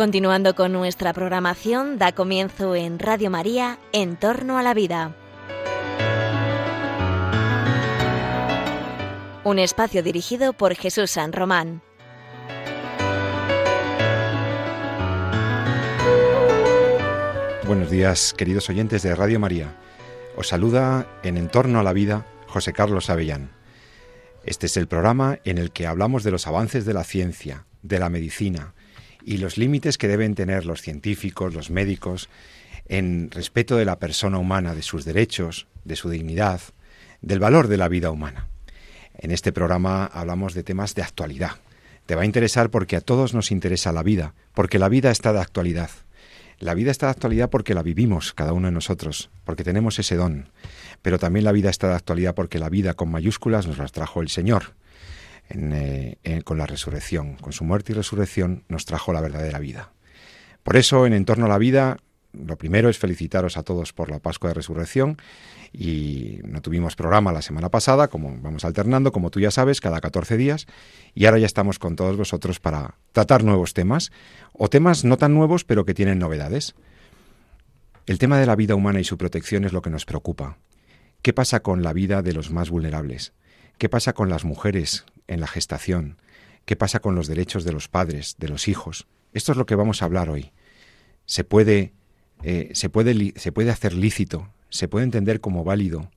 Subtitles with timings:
[0.00, 5.14] Continuando con nuestra programación, da comienzo en Radio María, En torno a la vida.
[9.44, 11.82] Un espacio dirigido por Jesús San Román.
[17.66, 19.76] Buenos días, queridos oyentes de Radio María.
[20.34, 23.50] Os saluda en En torno a la vida José Carlos Avellán.
[24.44, 27.98] Este es el programa en el que hablamos de los avances de la ciencia, de
[27.98, 28.72] la medicina,
[29.24, 32.28] y los límites que deben tener los científicos, los médicos,
[32.86, 36.60] en respeto de la persona humana, de sus derechos, de su dignidad,
[37.22, 38.48] del valor de la vida humana.
[39.14, 41.52] En este programa hablamos de temas de actualidad.
[42.06, 45.32] Te va a interesar porque a todos nos interesa la vida, porque la vida está
[45.32, 45.90] de actualidad.
[46.58, 50.16] La vida está de actualidad porque la vivimos cada uno de nosotros, porque tenemos ese
[50.16, 50.48] don.
[51.02, 54.20] Pero también la vida está de actualidad porque la vida con mayúsculas nos las trajo
[54.20, 54.74] el Señor.
[55.52, 57.34] Eh, con la resurrección.
[57.36, 59.92] Con su muerte y resurrección nos trajo la verdadera vida.
[60.62, 61.96] Por eso, en Entorno a la Vida,
[62.32, 65.16] lo primero es felicitaros a todos por la Pascua de Resurrección
[65.72, 70.00] y no tuvimos programa la semana pasada, como vamos alternando, como tú ya sabes, cada
[70.00, 70.66] 14 días,
[71.14, 74.12] y ahora ya estamos con todos vosotros para tratar nuevos temas,
[74.52, 76.74] o temas no tan nuevos, pero que tienen novedades.
[78.06, 80.58] El tema de la vida humana y su protección es lo que nos preocupa.
[81.22, 83.32] ¿Qué pasa con la vida de los más vulnerables?
[83.78, 86.18] ¿Qué pasa con las mujeres en la gestación?
[86.66, 89.06] ¿Qué pasa con los derechos de los padres, de los hijos?
[89.32, 90.52] Esto es lo que vamos a hablar hoy.
[91.24, 91.94] Se puede,
[92.42, 96.10] eh, se puede, se puede hacer lícito, se puede entender como válido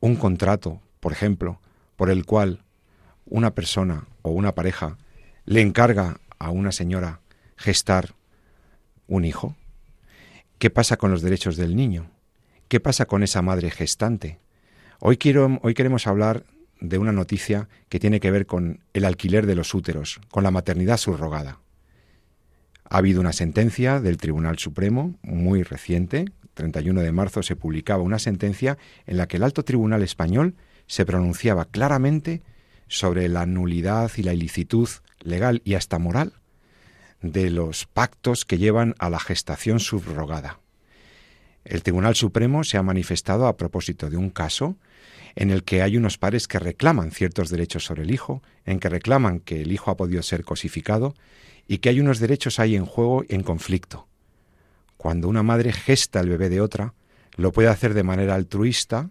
[0.00, 1.60] un contrato, por ejemplo,
[1.96, 2.62] por el cual
[3.24, 4.98] una persona o una pareja
[5.44, 7.20] le encarga a una señora
[7.56, 8.14] gestar
[9.06, 9.56] un hijo.
[10.58, 12.10] ¿Qué pasa con los derechos del niño?
[12.68, 14.38] ¿Qué pasa con esa madre gestante?
[15.00, 16.44] Hoy, quiero, hoy queremos hablar
[16.80, 20.50] de una noticia que tiene que ver con el alquiler de los úteros, con la
[20.50, 21.60] maternidad subrogada.
[22.88, 28.18] Ha habido una sentencia del Tribunal Supremo muy reciente, 31 de marzo se publicaba una
[28.18, 30.56] sentencia en la que el alto tribunal español
[30.86, 32.42] se pronunciaba claramente
[32.88, 34.88] sobre la nulidad y la ilicitud
[35.20, 36.32] legal y hasta moral
[37.22, 40.60] de los pactos que llevan a la gestación subrogada.
[41.64, 44.76] El Tribunal Supremo se ha manifestado a propósito de un caso
[45.38, 48.88] en el que hay unos padres que reclaman ciertos derechos sobre el hijo, en que
[48.88, 51.14] reclaman que el hijo ha podido ser cosificado
[51.68, 54.08] y que hay unos derechos ahí en juego en conflicto.
[54.96, 56.92] Cuando una madre gesta el bebé de otra,
[57.36, 59.10] lo puede hacer de manera altruista,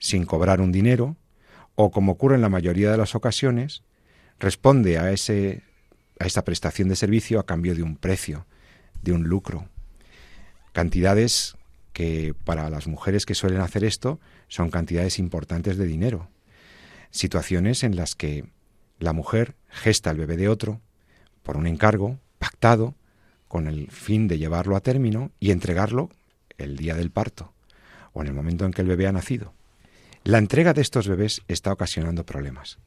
[0.00, 1.16] sin cobrar un dinero,
[1.76, 3.84] o como ocurre en la mayoría de las ocasiones,
[4.40, 5.62] responde a ese
[6.18, 8.46] a esa prestación de servicio a cambio de un precio,
[9.02, 9.68] de un lucro.
[10.72, 11.54] Cantidades
[11.98, 16.28] que para las mujeres que suelen hacer esto son cantidades importantes de dinero.
[17.10, 18.44] Situaciones en las que
[19.00, 20.80] la mujer gesta el bebé de otro
[21.42, 22.94] por un encargo pactado
[23.48, 26.10] con el fin de llevarlo a término y entregarlo
[26.56, 27.52] el día del parto
[28.12, 29.52] o en el momento en que el bebé ha nacido.
[30.22, 32.78] La entrega de estos bebés está ocasionando problemas.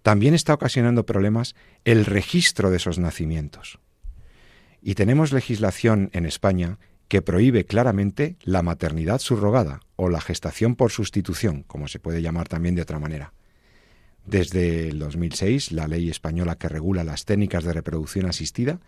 [0.00, 1.54] También está ocasionando problemas
[1.84, 3.78] el registro de esos nacimientos.
[4.80, 6.78] Y tenemos legislación en España
[7.08, 12.48] que prohíbe claramente la maternidad subrogada o la gestación por sustitución, como se puede llamar
[12.48, 13.32] también de otra manera.
[14.26, 18.80] Desde el 2006, la ley española que regula las técnicas de reproducción asistida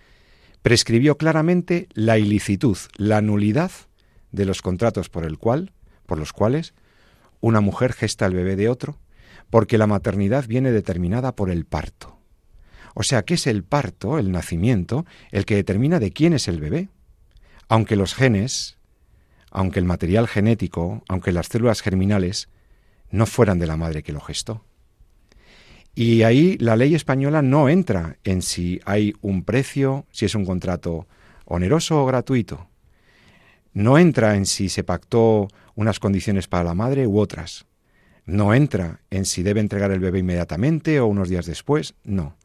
[0.63, 3.71] prescribió claramente la ilicitud, la nulidad
[4.33, 5.73] de los contratos por el cual,
[6.07, 6.75] por los cuales
[7.41, 8.99] una mujer gesta el bebé de otro,
[9.51, 12.19] porque la maternidad viene determinada por el parto.
[12.95, 16.61] O sea, ¿qué es el parto, el nacimiento, el que determina de quién es el
[16.61, 16.89] bebé?
[17.69, 18.77] Aunque los genes,
[19.51, 22.49] aunque el material genético, aunque las células germinales
[23.11, 24.65] no fueran de la madre que lo gestó.
[25.95, 30.45] Y ahí la ley española no entra en si hay un precio, si es un
[30.45, 31.07] contrato
[31.47, 32.69] oneroso o gratuito.
[33.73, 37.67] No entra en si se pactó unas condiciones para la madre u otras.
[38.27, 41.95] No entra en si debe entregar el bebé inmediatamente o unos días después.
[42.05, 42.37] No.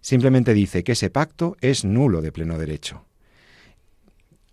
[0.00, 3.04] Simplemente dice que ese pacto es nulo de pleno derecho.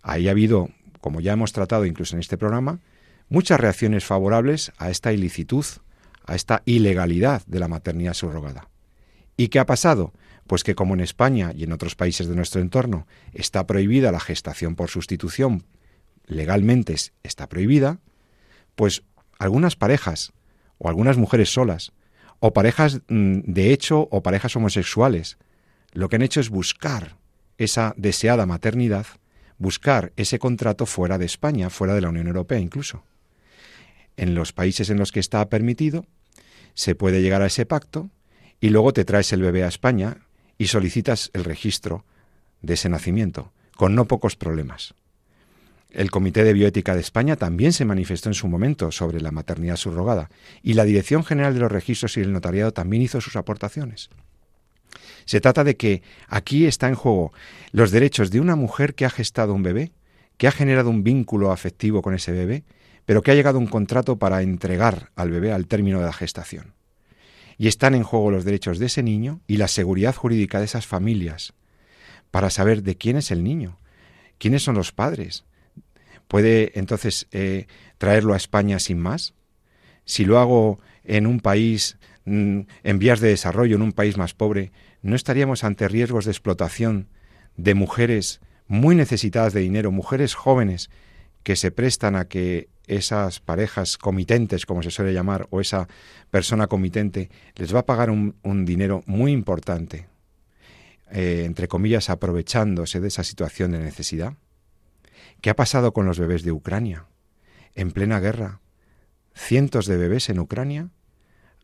[0.02, 0.70] Ahí ha habido,
[1.00, 2.80] como ya hemos tratado incluso en este programa,
[3.28, 5.64] muchas reacciones favorables a esta ilicitud,
[6.26, 8.68] a esta ilegalidad de la maternidad subrogada.
[9.36, 10.12] ¿Y qué ha pasado?
[10.46, 14.20] Pues que como en España y en otros países de nuestro entorno está prohibida la
[14.20, 15.64] gestación por sustitución,
[16.26, 18.00] legalmente está prohibida,
[18.74, 19.02] pues
[19.38, 20.32] algunas parejas
[20.78, 21.92] o algunas mujeres solas
[22.40, 25.38] o parejas mm, de hecho o parejas homosexuales
[25.92, 27.16] lo que han hecho es buscar
[27.58, 29.06] esa deseada maternidad
[29.62, 33.04] buscar ese contrato fuera de España, fuera de la Unión Europea incluso.
[34.16, 36.04] En los países en los que está permitido,
[36.74, 38.10] se puede llegar a ese pacto
[38.60, 40.18] y luego te traes el bebé a España
[40.58, 42.04] y solicitas el registro
[42.60, 44.94] de ese nacimiento, con no pocos problemas.
[45.90, 49.76] El Comité de Bioética de España también se manifestó en su momento sobre la maternidad
[49.76, 50.28] subrogada
[50.62, 54.10] y la Dirección General de los Registros y el Notariado también hizo sus aportaciones.
[55.24, 57.32] Se trata de que aquí está en juego
[57.72, 59.92] los derechos de una mujer que ha gestado un bebé,
[60.36, 62.64] que ha generado un vínculo afectivo con ese bebé,
[63.04, 66.12] pero que ha llegado a un contrato para entregar al bebé al término de la
[66.12, 66.74] gestación.
[67.58, 70.86] Y están en juego los derechos de ese niño y la seguridad jurídica de esas
[70.86, 71.54] familias
[72.30, 73.78] para saber de quién es el niño,
[74.38, 75.44] quiénes son los padres,
[76.32, 77.66] ¿Puede entonces eh,
[77.98, 79.34] traerlo a España sin más?
[80.06, 84.72] Si lo hago en un país en vías de desarrollo, en un país más pobre,
[85.02, 87.08] ¿no estaríamos ante riesgos de explotación
[87.56, 90.90] de mujeres muy necesitadas de dinero, mujeres jóvenes
[91.42, 95.88] que se prestan a que esas parejas comitentes, como se suele llamar, o esa
[96.30, 100.06] persona comitente, les va a pagar un, dinero muy importante,
[101.10, 104.34] eh, entre comillas, aprovechándose de esa situación de necesidad?
[105.40, 107.06] ¿Qué ha pasado con los bebés de Ucrania?
[107.74, 108.60] En plena guerra,
[109.34, 110.90] cientos de bebés en Ucrania,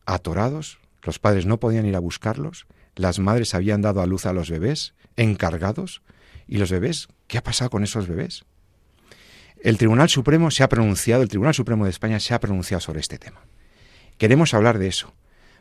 [0.09, 2.67] atorados, los padres no podían ir a buscarlos,
[2.97, 6.03] las madres habían dado a luz a los bebés, encargados,
[6.47, 8.45] y los bebés, ¿qué ha pasado con esos bebés?
[9.63, 13.01] El Tribunal Supremo se ha pronunciado, el Tribunal Supremo de España se ha pronunciado sobre
[13.01, 13.41] este tema.
[14.17, 15.13] Queremos hablar de eso,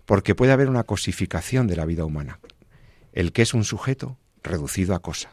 [0.05, 2.39] porque puede haber una cosificación de la vida humana.
[3.11, 5.31] El que es un sujeto reducido a cosa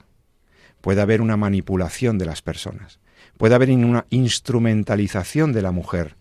[0.81, 2.99] puede haber una manipulación de las personas,
[3.39, 6.17] puede haber una instrumentalización de la mujer,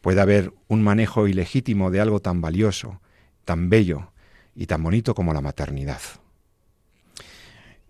[0.00, 3.00] puede haber un manejo ilegítimo de algo tan valioso,
[3.44, 4.12] tan bello
[4.54, 6.00] y tan bonito como la maternidad.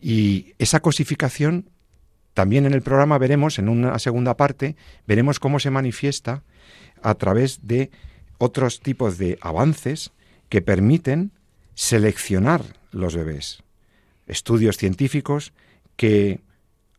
[0.00, 1.70] Y esa cosificación,
[2.34, 4.76] también en el programa veremos, en una segunda parte,
[5.06, 6.43] veremos cómo se manifiesta
[7.02, 7.90] a través de
[8.38, 10.12] otros tipos de avances
[10.49, 11.32] que permiten
[11.75, 12.62] seleccionar
[12.93, 13.62] los bebés.
[14.26, 15.52] Estudios científicos
[15.96, 16.40] que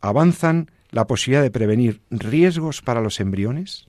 [0.01, 3.88] avanzan la posibilidad de prevenir riesgos para los embriones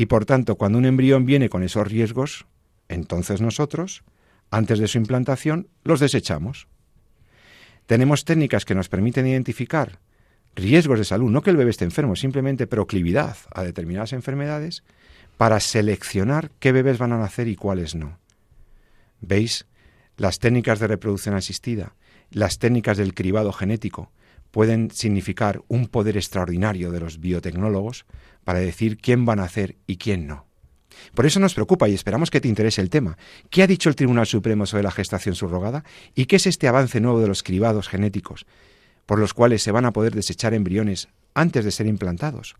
[0.00, 2.46] y por tanto cuando un embrión viene con esos riesgos,
[2.88, 4.02] entonces nosotros,
[4.50, 6.68] antes de su implantación, los desechamos.
[7.84, 9.98] Tenemos técnicas que nos permiten identificar
[10.56, 14.84] riesgos de salud, no que el bebé esté enfermo, simplemente proclividad a determinadas enfermedades,
[15.36, 18.18] para seleccionar qué bebés van a nacer y cuáles no.
[19.20, 19.66] ¿Veis?
[20.16, 21.94] Las técnicas de reproducción asistida,
[22.30, 24.10] las técnicas del cribado genético,
[24.50, 28.04] pueden significar un poder extraordinario de los biotecnólogos
[28.44, 30.46] para decir quién van a hacer y quién no.
[31.14, 33.16] Por eso nos preocupa y esperamos que te interese el tema.
[33.48, 35.84] ¿Qué ha dicho el Tribunal Supremo sobre la gestación subrogada?
[36.14, 38.46] ¿Y qué es este avance nuevo de los cribados genéticos,
[39.06, 42.56] por los cuales se van a poder desechar embriones antes de ser implantados?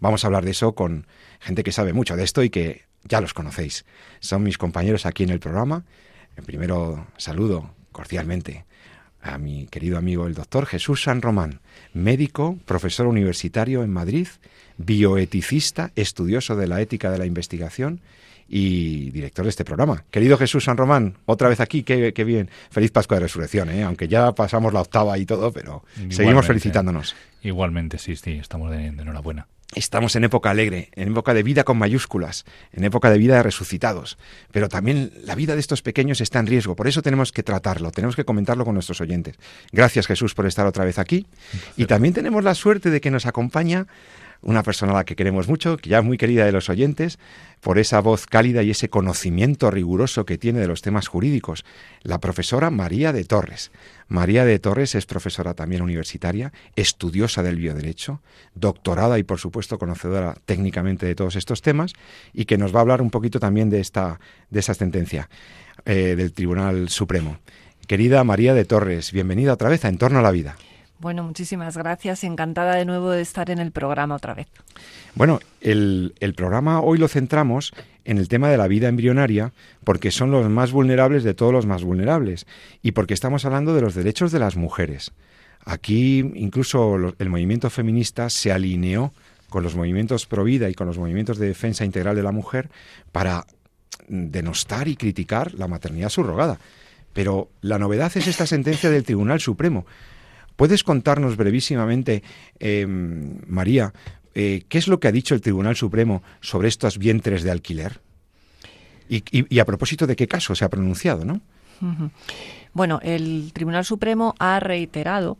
[0.00, 1.06] Vamos a hablar de eso con
[1.40, 3.84] gente que sabe mucho de esto y que ya los conocéis.
[4.20, 5.84] Son mis compañeros aquí en el programa.
[6.44, 8.64] Primero saludo cordialmente
[9.22, 11.60] a mi querido amigo el doctor Jesús San Román,
[11.92, 14.28] médico, profesor universitario en Madrid,
[14.78, 18.00] bioeticista, estudioso de la ética de la investigación
[18.48, 20.04] y director de este programa.
[20.10, 22.50] Querido Jesús San Román, otra vez aquí, qué, bien.
[22.70, 23.84] Feliz Pascua de Resurrección, ¿eh?
[23.84, 27.14] aunque ya pasamos la octava y todo, pero seguimos felicitándonos.
[27.42, 29.46] Igualmente, sí, sí, estamos de enhorabuena.
[29.76, 33.44] Estamos en época alegre, en época de vida con mayúsculas, en época de vida de
[33.44, 34.18] resucitados.
[34.50, 36.74] Pero también la vida de estos pequeños está en riesgo.
[36.74, 39.36] Por eso tenemos que tratarlo, tenemos que comentarlo con nuestros oyentes.
[39.70, 41.26] Gracias Jesús por estar otra vez aquí.
[41.76, 43.86] Y también tenemos la suerte de que nos acompaña
[44.42, 47.18] una persona a la que queremos mucho, que ya es muy querida de los oyentes,
[47.60, 51.64] por esa voz cálida y ese conocimiento riguroso que tiene de los temas jurídicos,
[52.02, 53.70] la profesora María de Torres.
[54.08, 58.22] María de Torres es profesora también universitaria, estudiosa del bioderecho,
[58.54, 61.92] doctorada y por supuesto conocedora técnicamente de todos estos temas
[62.32, 65.28] y que nos va a hablar un poquito también de esta, de esa sentencia
[65.84, 67.38] eh, del Tribunal Supremo.
[67.86, 70.56] Querida María de Torres, bienvenida otra vez a Entorno a la Vida.
[71.00, 72.24] Bueno, muchísimas gracias.
[72.24, 74.48] Encantada de nuevo de estar en el programa otra vez.
[75.14, 77.72] Bueno, el, programa hoy lo centramos
[78.04, 79.52] en el tema de la vida embrionaria
[79.82, 82.46] porque son los más vulnerables de todos los más vulnerables
[82.82, 85.12] y porque estamos hablando de los derechos de las mujeres.
[85.64, 89.14] Aquí incluso el movimiento feminista se alineó
[89.48, 92.68] con los movimientos pro vida y con los movimientos de defensa integral de la mujer
[93.10, 93.46] para
[94.06, 96.58] denostar y criticar la maternidad subrogada.
[97.14, 99.86] Pero la novedad es esta sentencia del Tribunal Supremo,
[100.60, 102.22] ¿Puedes contarnos brevísimamente,
[102.58, 103.94] eh, María,
[104.34, 108.02] eh, qué es lo que ha dicho el Tribunal Supremo sobre estos vientres de alquiler?
[109.08, 111.40] Y, a propósito de qué caso se ha pronunciado, ¿no?
[112.74, 115.38] Bueno, el Tribunal Supremo ha reiterado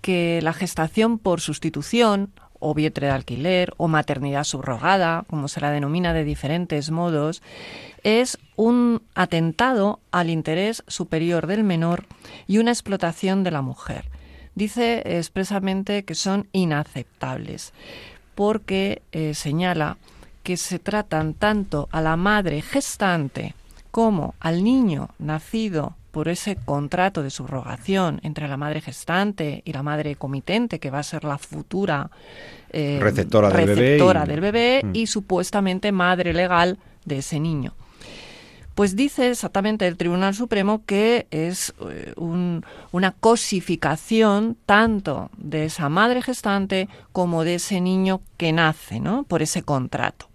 [0.00, 5.70] que la gestación por sustitución o vientre de alquiler o maternidad subrogada, como se la
[5.70, 7.42] denomina de diferentes modos,
[8.04, 12.06] es un atentado al interés superior del menor
[12.46, 14.06] y una explotación de la mujer
[14.54, 17.72] dice expresamente que son inaceptables
[18.34, 19.98] porque eh, señala
[20.42, 23.54] que se tratan tanto a la madre gestante
[23.90, 29.82] como al niño nacido por ese contrato de subrogación entre la madre gestante y la
[29.82, 32.10] madre comitente, que va a ser la futura
[32.70, 33.50] eh, receptora,
[34.26, 34.86] del bebé, y...
[34.86, 34.90] Mm.
[34.94, 37.74] y supuestamente madre legal de ese niño.
[38.74, 46.22] Pues dice exactamente el Tribunal Supremo que es eh, una cosificación tanto de esa madre
[46.22, 49.24] gestante como de ese niño que nace, ¿no?
[49.24, 50.28] Por ese contrato.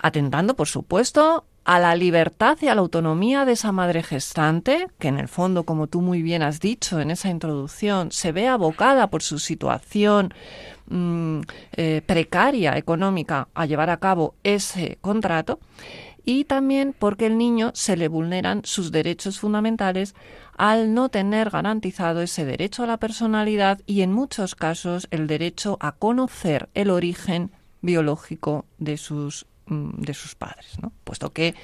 [0.00, 5.08] Atentando, por supuesto, a la libertad y a la autonomía de esa madre gestante, que
[5.08, 9.10] en el fondo, como tú muy bien has dicho en esa introducción, se ve abocada
[9.10, 10.32] por su situación
[10.88, 11.40] mm,
[11.72, 15.60] eh, precaria económica a llevar a cabo ese contrato,
[16.28, 20.14] y también porque el niño se le vulneran sus derechos fundamentales
[20.56, 25.78] al no tener garantizado ese derecho a la personalidad y en muchos casos el derecho
[25.80, 30.92] a conocer el origen biológico de sus Mm, de sus padres, ¿no?
[31.04, 31.54] puesto que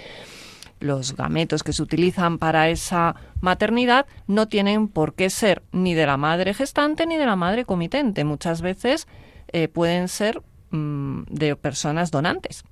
[0.78, 6.04] los gametos que se utilizan para esa maternidad no tienen por qué ser ni de
[6.04, 8.24] la madre gestante ni de la madre comitente.
[8.24, 9.08] Muchas veces
[9.48, 12.64] eh, pueden ser mm, de personas donantes.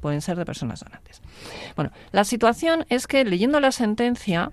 [0.00, 1.20] Pueden ser de personas donantes.
[1.76, 4.50] Bueno, la situación es que leyendo la sentencia,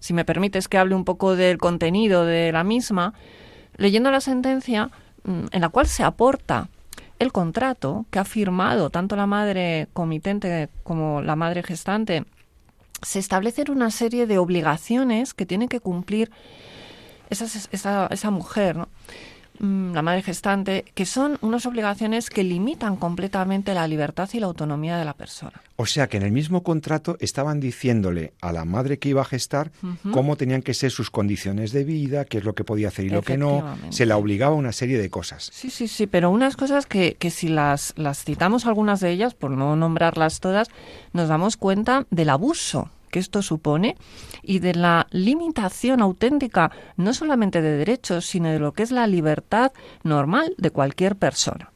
[0.00, 3.14] si me permites que hable un poco del contenido de la misma,
[3.76, 4.90] leyendo la sentencia
[5.24, 6.68] mm, en la cual se aporta
[7.18, 12.24] el contrato que ha firmado tanto la madre comitente como la madre gestante,
[13.02, 16.30] se establecen una serie de obligaciones que tiene que cumplir
[17.30, 18.88] esa, esa, mujer, ¿no?
[19.58, 24.46] Mm, la madre gestante, que son unas obligaciones que limitan completamente la libertad y la
[24.46, 25.62] autonomía de la persona.
[25.76, 29.24] O sea que en el mismo contrato estaban diciéndole a la madre que iba a
[29.24, 29.70] gestar
[30.10, 33.10] cómo tenían que ser sus condiciones de vida, qué es lo que podía hacer y
[33.10, 33.76] lo que no.
[33.90, 35.50] Se la obligaba a una serie de cosas.
[35.52, 39.34] Sí, sí, sí, pero unas cosas que, que si las, las citamos algunas de ellas,
[39.34, 40.68] por no nombrarlas todas,
[41.12, 43.96] nos damos cuenta del abuso esto supone
[44.42, 49.06] y de la limitación auténtica no solamente de derechos, sino de lo que es la
[49.06, 51.70] libertad normal de cualquier persona.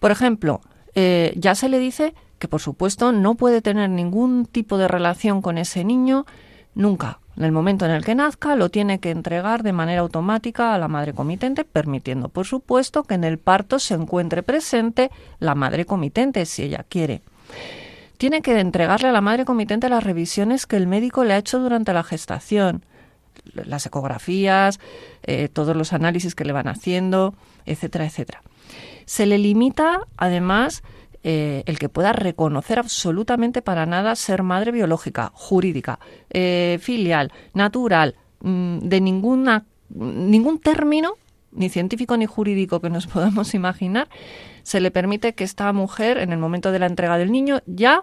[0.00, 0.60] Por ejemplo,
[0.94, 5.42] eh, ya se le dice que por supuesto no puede tener ningún tipo de relación
[5.42, 6.26] con ese niño
[6.74, 7.20] nunca.
[7.36, 10.78] En el momento en el que nazca lo tiene que entregar de manera automática a
[10.78, 15.86] la madre comitente, permitiendo por supuesto que en el parto se encuentre presente la madre
[15.86, 17.22] comitente si ella quiere
[18.22, 21.58] tiene que entregarle a la madre comitente las revisiones que el médico le ha hecho
[21.58, 22.84] durante la gestación,
[23.52, 24.78] las ecografías,
[25.24, 27.34] eh, todos los análisis que le van haciendo,
[27.66, 28.42] etcétera, etcétera.
[29.06, 30.84] Se le limita, además,
[31.24, 35.98] eh, el que pueda reconocer absolutamente para nada ser madre biológica, jurídica,
[36.30, 41.14] eh, filial, natural, mm, de ninguna, ningún término,
[41.52, 44.08] ni científico ni jurídico que nos podamos imaginar,
[44.62, 48.02] se le permite que esta mujer, en el momento de la entrega del niño, ya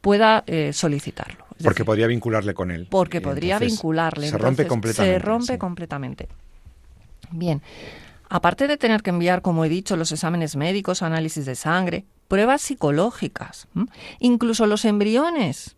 [0.00, 1.44] pueda eh, solicitarlo.
[1.62, 2.86] porque podría vincularle con él.
[2.90, 4.28] Porque podría vincularle.
[4.28, 5.18] Se rompe completamente.
[5.18, 6.28] Se rompe completamente.
[7.30, 7.62] Bien.
[8.28, 12.60] Aparte de tener que enviar, como he dicho, los exámenes médicos, análisis de sangre, pruebas
[12.60, 13.68] psicológicas,
[14.18, 15.76] incluso los embriones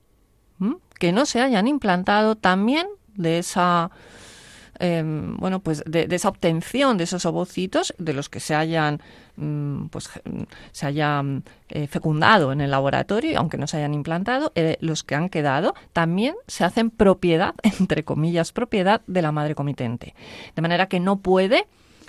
[0.99, 3.91] que no se hayan implantado también de esa
[4.81, 9.01] Em, bueno, pues de, esa obtención de esos ovocitos, de los que se hayan,
[9.37, 10.09] mm, pues,
[10.73, 15.15] se hayan eh, fecundado en el laboratorio, aunque no se hayan implantado, eh, los que
[15.15, 20.15] han quedado también se hacen propiedad, entre comillas, propiedad de la madre comitente.
[20.55, 21.67] De manera que no puede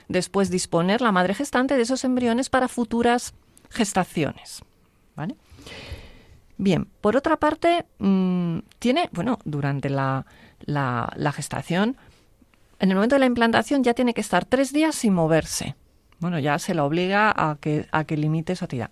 [0.08, 3.34] después disponer la madre gestante de esos embriones para futuras
[3.70, 4.64] gestaciones.
[5.16, 5.36] ¿Vale?
[6.58, 10.26] Bien, por otra parte, mm, tiene, bueno, durante la,
[10.66, 11.96] la, gestación,
[12.80, 15.76] en el momento de la implantación ya tiene que estar tres días sin moverse.
[16.20, 18.90] Bueno, ya se la obliga a que, a que limite su actividad.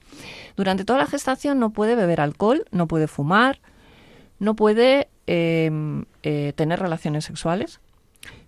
[0.55, 3.59] Durante toda la gestación no puede beber alcohol, no puede fumar,
[4.39, 7.81] no puede em, eh, tener relaciones sexuales,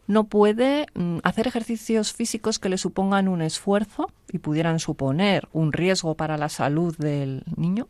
[0.07, 5.73] no puede mm, hacer ejercicios físicos que le supongan un esfuerzo y pudieran suponer un
[5.73, 7.87] riesgo para la salud del niño.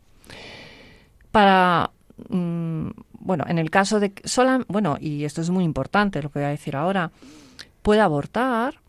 [1.32, 1.92] Para
[2.30, 6.40] mm, bueno, en el caso de sola, bueno, y esto es muy importante lo que
[6.40, 7.12] voy a decir ahora,
[7.82, 8.80] puede abortar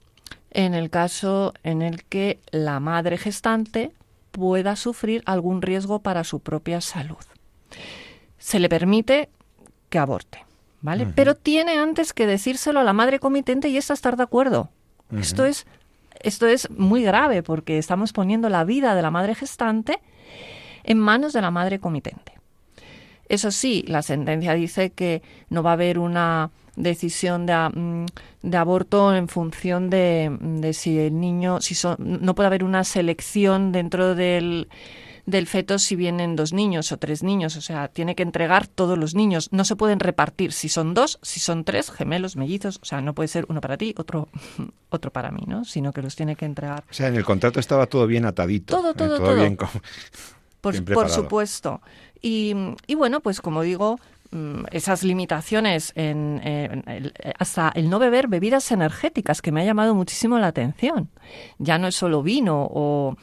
[0.51, 3.93] en el caso en el que la madre gestante
[4.33, 7.25] pueda sufrir algún riesgo para su propia salud.
[8.39, 9.29] Se le permite
[9.89, 10.45] que aborte,
[10.81, 11.07] ¿vale?
[11.07, 14.71] Pero tiene antes que decírselo a la madre comitente y esta estar de acuerdo.
[15.13, 15.67] Esto es
[16.23, 19.99] esto es muy grave porque estamos poniendo la vida de la madre gestante
[20.85, 22.40] en manos de la madre comitente.
[23.31, 28.07] Eso sí, la sentencia dice que no va a haber una decisión de, mm,
[28.43, 32.83] de aborto en función de, de si el niño, si son, no puede haber una
[32.83, 34.67] selección dentro del
[35.27, 38.99] del feto si vienen dos niños o tres niños, o sea, tiene que entregar todos
[38.99, 42.85] los niños, no se pueden repartir si son dos, si son tres, gemelos, mellizos, o
[42.85, 44.29] sea, no puede ser uno para ti, otro
[44.91, 45.65] otro para mí, ¿no?
[45.65, 46.83] Sino que los tiene que entregar.
[46.91, 48.75] O sea, en el contrato estaba todo bien atadito.
[48.75, 49.37] Todo, todo, todo.
[49.37, 49.57] Bien
[50.61, 51.81] por, por supuesto.
[52.23, 52.55] Y,
[52.95, 53.99] bueno, pues como digo,
[54.31, 56.41] mm, esas limitaciones en,
[57.39, 61.11] hasta el no beber bebidas energéticas que me ha llamado muchísimo la atención.
[61.59, 63.17] Ya no es solo vino o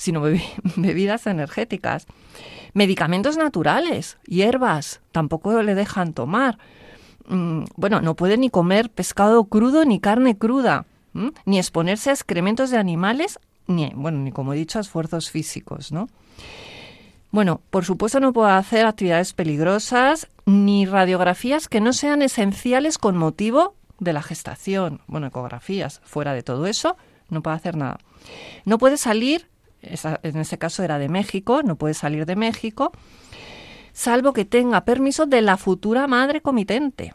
[0.00, 0.22] sino
[0.76, 2.06] bebidas energéticas.
[2.72, 6.58] Medicamentos naturales, hierbas, tampoco le dejan tomar.
[7.28, 10.86] Mm, bueno, no puede ni comer pescado crudo ni carne cruda,
[11.44, 15.92] ni exponerse a excrementos de animales, ni, bueno, ni como he dicho, a esfuerzos físicos,
[15.92, 16.08] ¿no?
[17.30, 23.16] Bueno, por supuesto no puede hacer actividades peligrosas ni radiografías que no sean esenciales con
[23.16, 25.00] motivo de la gestación.
[25.06, 26.96] Bueno, ecografías, fuera de todo eso,
[27.28, 27.98] no puede hacer nada.
[28.64, 29.48] No puede salir
[29.82, 32.92] en ese caso era de México, no puede salir de México,
[33.92, 37.14] salvo que tenga permiso de la futura madre comitente,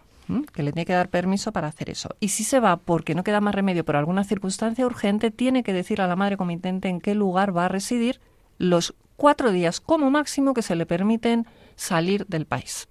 [0.53, 2.09] que le tiene que dar permiso para hacer eso.
[2.19, 5.73] Y si se va porque no queda más remedio por alguna circunstancia urgente, tiene que
[5.73, 8.19] decir a la madre comitente en qué lugar va a residir
[8.57, 11.45] los cuatro días como máximo que se le permiten
[11.75, 12.87] salir del país.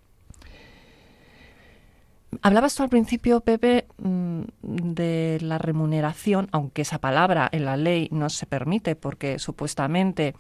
[2.42, 8.09] Hablabas tú al principio, Pepe, mm, de la remuneración, aunque esa palabra en la ley
[8.11, 10.35] no se permite, porque supuestamente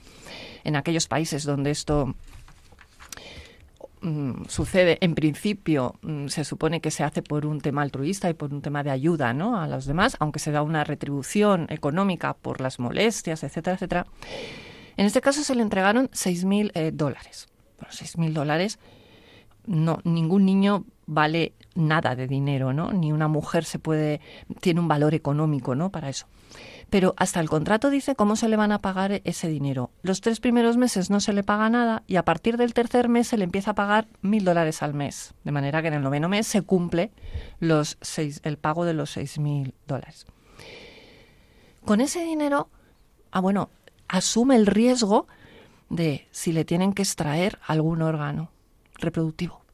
[0.64, 2.14] en aquellos países donde esto
[4.00, 8.34] mm, sucede, en principio mm, se supone que se hace por un tema altruista y
[8.34, 9.60] por un tema de ayuda ¿no?
[9.60, 14.06] a los demás, aunque se da una retribución económica por las molestias, etcétera, etcétera.
[14.96, 17.48] En este caso se le entregaron 6.000 eh, dólares.
[17.78, 18.78] Bueno, 6.000 dólares,
[19.66, 22.92] no, ningún niño vale nada de dinero, ¿no?
[22.92, 24.20] Ni una mujer se puede
[24.60, 25.90] tiene un valor económico, ¿no?
[25.90, 26.26] Para eso.
[26.90, 29.90] Pero hasta el contrato dice cómo se le van a pagar ese dinero.
[30.02, 33.26] Los tres primeros meses no se le paga nada y a partir del tercer mes
[33.28, 35.34] se le empieza a pagar mil dólares al mes.
[35.44, 37.10] De manera que en el noveno mes se cumple
[37.58, 40.26] los seis, el pago de los seis mil dólares.
[41.84, 42.68] Con ese dinero,
[43.30, 43.68] ah, bueno,
[44.08, 45.26] asume el riesgo
[45.88, 48.50] de si le tienen que extraer algún órgano
[48.96, 49.64] reproductivo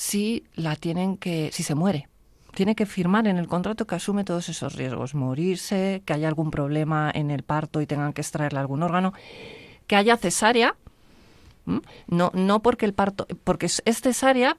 [0.00, 2.08] si la tienen que, si se muere.
[2.54, 6.50] Tiene que firmar en el contrato que asume todos esos riesgos, morirse, que haya algún
[6.50, 9.12] problema en el parto y tengan que extraerle algún órgano,
[9.86, 10.74] que haya cesárea,
[12.08, 14.56] no, no porque el parto, porque es cesárea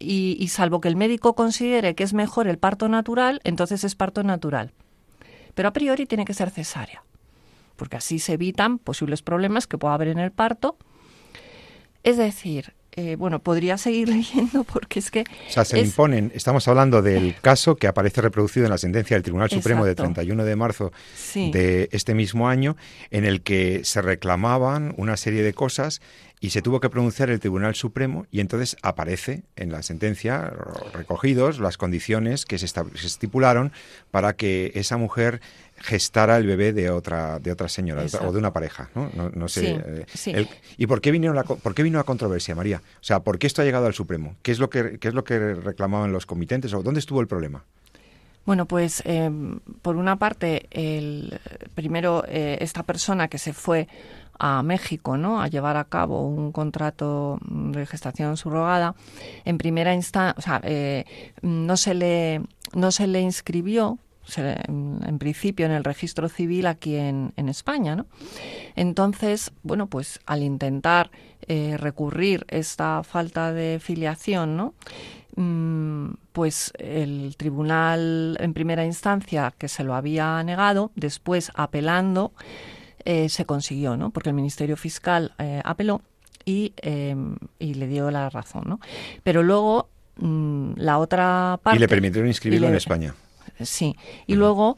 [0.00, 3.94] y, y salvo que el médico considere que es mejor el parto natural, entonces es
[3.94, 4.72] parto natural.
[5.54, 7.04] Pero a priori tiene que ser cesárea,
[7.76, 10.76] porque así se evitan posibles problemas que pueda haber en el parto.
[12.02, 15.22] Es decir, eh, bueno, podría seguir leyendo porque es que...
[15.48, 19.24] O sea, se imponen, estamos hablando del caso que aparece reproducido en la sentencia del
[19.24, 20.92] Tribunal Supremo de 31 de marzo
[21.34, 22.76] de este mismo año,
[23.10, 26.00] en el que se reclamaban una serie de cosas
[26.44, 30.52] y se tuvo que pronunciar el Tribunal Supremo y entonces aparece en la sentencia
[30.92, 32.66] recogidos las condiciones que se,
[33.02, 33.72] estipularon
[34.10, 35.40] para que esa mujer
[35.84, 39.10] gestara el bebé de otra de otra señora o de una pareja, ¿no?
[39.34, 40.06] no, sé.
[40.26, 40.46] Eh,
[40.78, 42.80] ¿Y por qué vino la por qué vino la controversia, María?
[43.00, 44.36] O sea, ¿por qué esto ha llegado al Supremo?
[44.42, 47.26] ¿Qué es lo que qué es lo que reclamaban los comitentes o dónde estuvo el
[47.26, 47.64] problema?
[48.46, 49.30] Bueno, pues eh,
[49.82, 51.38] por una parte, el,
[51.74, 53.88] primero eh, esta persona que se fue
[54.38, 55.42] a México, ¿no?
[55.42, 58.94] A llevar a cabo un contrato de gestación subrogada.
[59.44, 61.04] En primera instancia, o sea, eh,
[61.42, 62.42] no se le
[62.74, 63.98] no se le inscribió
[64.36, 68.06] en principio en el registro civil aquí en, en, España, ¿no?
[68.74, 71.10] Entonces, bueno, pues al intentar
[71.46, 74.74] eh, recurrir esta falta de filiación, ¿no?
[75.36, 82.32] Mm, pues el tribunal en primera instancia que se lo había negado, después apelando,
[83.04, 84.10] eh, se consiguió, ¿no?
[84.10, 86.00] Porque el Ministerio Fiscal eh, apeló
[86.46, 88.80] y, em, y, le dio la razón, ¿no?
[89.22, 91.76] Pero luego mm, la otra parte...
[91.76, 93.14] Y le permitieron inscribirlo en España.
[93.60, 93.96] Sí.
[94.26, 94.76] Y luego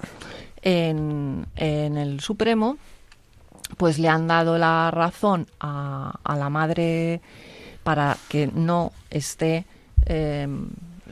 [0.62, 2.76] en, en, el Supremo
[3.76, 7.20] pues le han dado la razón a, a la madre
[7.82, 9.64] para que no esté...
[10.06, 10.68] Em,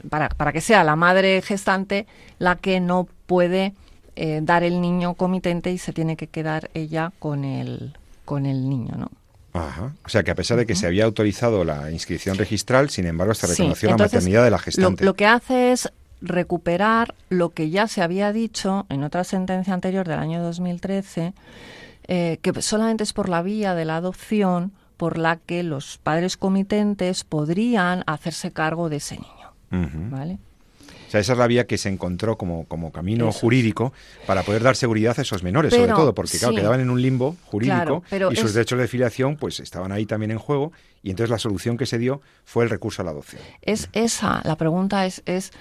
[0.09, 2.05] para, para que sea la madre gestante
[2.37, 3.73] la que no puede
[4.15, 8.69] eh, dar el niño comitente y se tiene que quedar ella con el, con el
[8.69, 9.11] niño, ¿no?
[9.53, 9.93] Ajá.
[10.05, 13.33] O sea que a pesar de que se había autorizado la inscripción registral, sin embargo
[13.33, 15.05] se reconoció la maternidad de la gestante.
[15.05, 15.89] Lo, que hace es
[16.25, 21.33] recuperar lo que ya se había dicho en otra sentencia anterior del año 2013,
[22.07, 26.37] eh, que solamente es por la vía de la adopción por la que los padres
[26.37, 30.09] comitentes podrían hacerse cargo de ese niño.
[30.09, 30.39] ¿Vale?
[31.15, 33.93] Sea, esa es la vía que se encontró como, como camino jurídico
[34.25, 37.35] para poder dar seguridad a esos menores, sobre todo, porque claro, quedaban en un limbo
[37.45, 40.71] jurídico y sus derechos de filiación pues estaban ahí también en juego
[41.03, 43.41] y entonces la solución que se dio fue el recurso a la adopción.
[43.61, 45.51] Es esa, la pregunta es, es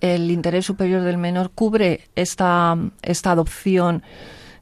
[0.00, 4.02] ¿el interés superior del menor cubre esta, esta adopción?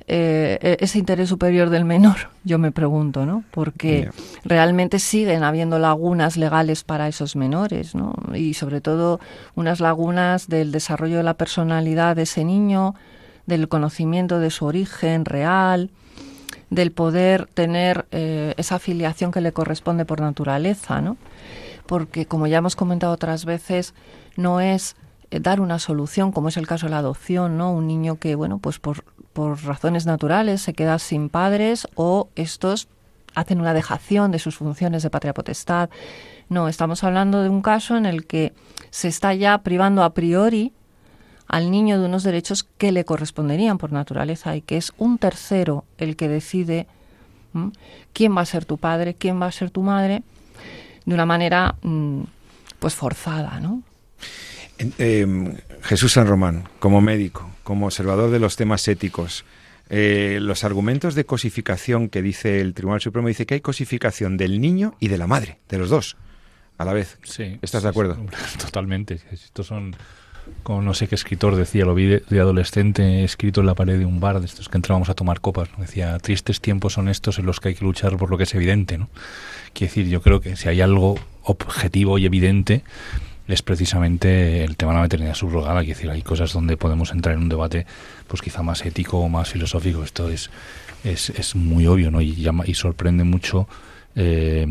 [0.06, 3.42] Eh, e-, ese interés superior del menor, yo me pregunto, ¿no?
[3.50, 4.10] Porque
[4.44, 8.14] realmente siguen habiendo lagunas legales para esos menores, ¿no?
[8.34, 9.18] Y sobre todo
[9.54, 12.94] unas lagunas del desarrollo de la personalidad de ese niño,
[13.46, 15.90] del conocimiento de su origen real,
[16.68, 21.16] del poder tener eh, esa afiliación que le corresponde por naturaleza, ¿no?
[21.86, 23.94] Porque, como ya hemos comentado otras veces,
[24.36, 24.96] no es
[25.40, 27.72] dar una solución, como es el caso de la adopción, ¿no?
[27.72, 32.88] Un niño que, bueno, pues por por razones naturales se queda sin padres o estos
[33.34, 35.90] hacen una dejación de sus funciones de patria potestad.
[36.48, 38.54] No, estamos hablando de un caso en el que
[38.90, 40.72] se está ya privando a priori
[41.48, 45.84] al niño de unos derechos que le corresponderían por naturaleza y que es un tercero
[45.98, 46.86] el que decide
[48.12, 50.22] quién va a ser tu padre, quién va a ser tu madre,
[51.04, 52.22] de una manera mm,
[52.78, 53.82] pues forzada, ¿no?
[54.78, 59.44] Em, Jesús San Román, como médico, como observador de los temas éticos,
[59.90, 64.60] eh, los argumentos de cosificación que dice el Tribunal Supremo dice que hay cosificación del
[64.60, 66.16] niño y de la madre, de los dos,
[66.78, 67.18] a la vez.
[67.22, 67.58] Sí.
[67.62, 68.16] ¿Estás de acuerdo?
[68.58, 69.20] totalmente.
[69.30, 69.94] Estos son,
[70.62, 74.06] como no sé qué escritor decía, lo vi de, adolescente escrito en la pared de
[74.06, 75.68] un bar, de estos que entrábamos a tomar copas.
[75.78, 78.54] Decía, tristes tiempos son estos en los que hay que luchar por lo que es
[78.54, 78.96] evidente.
[78.96, 79.10] ¿no?
[79.74, 82.82] Quiere decir, yo creo que si hay algo objetivo y evidente,
[83.46, 85.82] es precisamente el tema de la maternidad subrogada.
[85.82, 87.86] Es decir, hay cosas donde podemos entrar en un debate,
[88.26, 90.02] pues quizá más ético o más filosófico.
[90.02, 90.50] Esto es,
[91.04, 92.20] es, es muy obvio, ¿no?
[92.20, 93.68] Y, llama, y sorprende mucho.
[94.16, 94.66] Eh,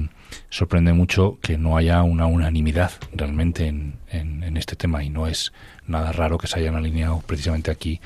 [0.49, 5.51] sorprende mucho que no haya una unanimidad realmente en, en, este tema y no es
[5.85, 7.99] nada raro que se hayan alineado precisamente aquí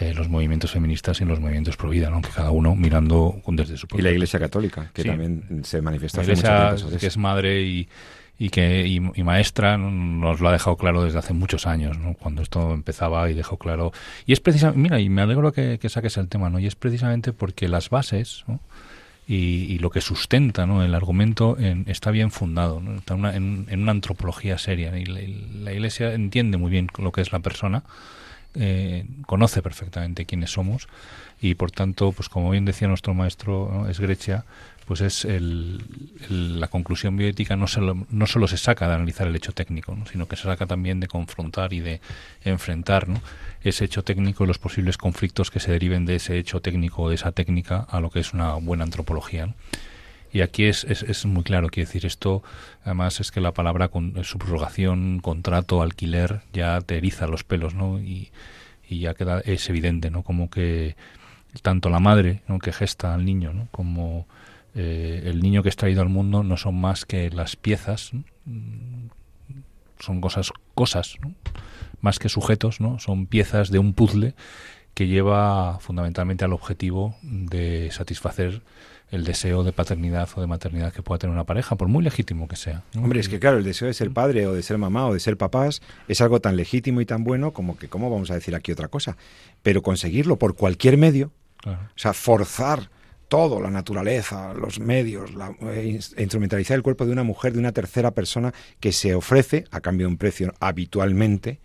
[0.00, 2.20] eh, los movimientos feministas y los movimientos pro vida, ¿no?
[2.20, 6.18] que cada uno mirando desde su Y la Iglesia Católica, que también se manifiesta.
[6.18, 7.88] La Iglesia que es madre y,
[8.42, 12.14] y que y, maestra nos lo ha dejado claro desde hace muchos años, ¿no?
[12.14, 13.92] cuando esto empezaba y dejó claro.
[14.26, 16.58] Y es precisamente, mira, y me alegro que, saques el tema, ¿no?
[16.58, 18.44] Y es precisamente porque las bases
[19.28, 20.82] y, lo que sustenta ¿no?
[20.82, 22.96] el argumento está bien fundado, ¿no?
[22.96, 24.98] está en, una antropología seria.
[24.98, 27.84] Y la, Iglesia entiende muy bien lo que es la persona,
[28.56, 30.88] eh, conoce perfectamente quiénes somos
[31.40, 34.44] y por tanto, pues como bien decía nuestro maestro es Grecia,
[34.86, 35.26] pues es
[36.28, 40.26] la conclusión bioética no solo, no solo se saca de analizar el hecho técnico, sino
[40.26, 42.00] que se saca también de confrontar y de
[42.44, 43.06] enfrentar
[43.62, 47.08] ese hecho técnico y los posibles conflictos que se deriven de ese hecho técnico o
[47.08, 49.54] de esa técnica a lo que es una buena antropología.
[50.32, 52.42] Y aquí es, es, muy claro, quiere decir esto,
[52.84, 57.74] además es que la palabra con, eh, subrogación, contrato, alquiler, ya te eriza los pelos,
[57.74, 58.00] ¿no?
[58.00, 58.30] Y,
[58.88, 60.22] y ya queda, es evidente, ¿no?
[60.22, 60.96] Como que
[61.60, 62.58] tanto la madre, ¿no?
[62.58, 63.68] que gesta al niño, ¿no?
[63.70, 64.26] como
[64.74, 68.12] eh, el niño que es traído al mundo no son más que las piezas,
[69.98, 71.16] son cosas, cosas,
[72.00, 72.98] más que sujetos, ¿no?
[72.98, 74.34] son piezas de un puzzle
[74.94, 78.62] que lleva fundamentalmente al objetivo de satisfacer
[79.10, 82.48] el deseo de paternidad o de maternidad que pueda tener una pareja, por muy legítimo
[82.48, 82.82] que sea.
[82.96, 85.20] Hombre, es que claro, el deseo de ser padre o de ser mamá o de
[85.20, 88.54] ser papás es algo tan legítimo y tan bueno como que, ¿cómo vamos a decir
[88.54, 89.18] aquí otra cosa?
[89.62, 91.30] Pero conseguirlo por cualquier medio,
[91.66, 92.88] o sea, forzar
[93.32, 97.72] todo, la naturaleza, los medios, la, eh, instrumentalizar el cuerpo de una mujer, de una
[97.72, 101.58] tercera persona que se ofrece, a cambio de un precio habitualmente,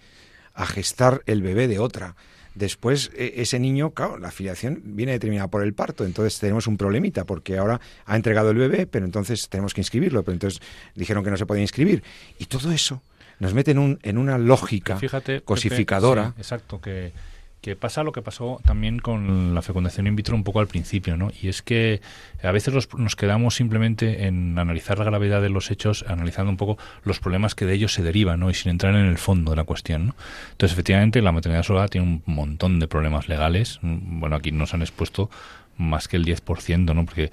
[0.54, 2.16] a gestar el bebé de otra.
[2.56, 6.78] Después, e, ese niño, claro, la afiliación viene determinada por el parto, entonces tenemos un
[6.78, 10.62] problemita, porque ahora ha entregado el bebé, pero entonces tenemos que inscribirlo, pero entonces
[10.96, 12.02] dijeron que no se podía inscribir.
[12.40, 13.02] Y todo eso
[13.40, 14.98] nos mete en, un, en una lógica
[15.44, 16.34] cosificadora.
[16.38, 17.12] exacto, que
[17.62, 21.18] que pasa lo que pasó también con la fecundación in vitro un poco al principio,
[21.18, 21.32] ¿no?
[21.42, 22.02] Y es que
[22.42, 26.78] a veces nos quedamos simplemente en analizar la gravedad de los hechos, analizando un poco
[27.04, 28.50] los problemas que de ellos se derivan, ¿no?
[28.50, 30.16] Y sin entrar en el fondo de la cuestión, ¿no?
[30.52, 33.80] Entonces, efectivamente, la maternidad sola tiene un montón de problemas legales.
[33.82, 35.30] Bueno, aquí nos han expuesto
[35.78, 37.06] más que el 10%, ¿no?
[37.06, 37.32] Porque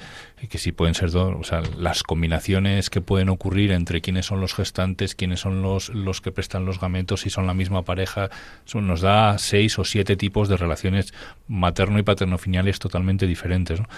[0.49, 4.41] que sí pueden ser dos, o sea, las combinaciones que pueden ocurrir entre quiénes son
[4.41, 8.29] los gestantes, quiénes son los, los que prestan los gametos, si son la misma pareja,
[8.75, 11.15] nos da seis o siete tipos de relaciones
[11.49, 13.89] materno y paternofiliales totalmente diferentes, ¿no?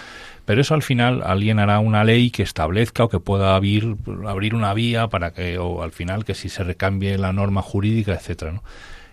[0.45, 4.55] Pero eso al final alguien hará una ley que establezca o que pueda abrir, abrir
[4.55, 8.53] una vía para que, o al final que si se recambie la norma jurídica, etcétera,
[8.53, 8.63] ¿no?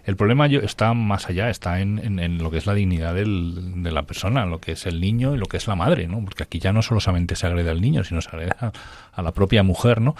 [0.04, 3.82] El problema yo, está más allá, está en, en, lo que es la dignidad del,
[3.82, 6.22] de la persona, lo que es el niño y lo que es la madre, ¿no?
[6.22, 9.62] Porque aquí ya no solamente se agrede al niño, sino se agrede a, la propia
[9.62, 10.14] mujer, ¿no?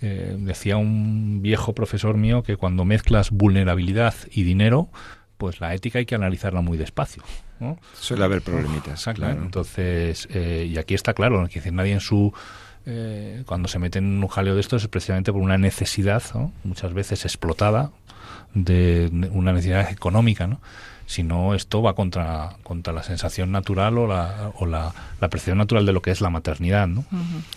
[0.00, 4.88] Eh, decía un viejo profesor mío que cuando mezclas vulnerabilidad y dinero,
[5.36, 7.22] pues la ética hay que analizarla muy despacio.
[7.60, 7.78] ¿no?
[7.94, 9.04] Suele haber problemitas.
[9.14, 9.42] Claro.
[9.42, 12.32] Entonces, eh, y aquí está claro, que decir, nadie en su
[12.88, 16.22] eh, cuando se mete en un jaleo de estos es precisamente por una necesidad,
[16.62, 17.90] muchas veces explotada,
[18.54, 20.60] de una necesidad económica, ¿no?
[21.06, 25.58] Si no, esto va contra, contra la sensación natural o la, o la, la percepción
[25.58, 27.04] natural de lo que es la maternidad, ¿no?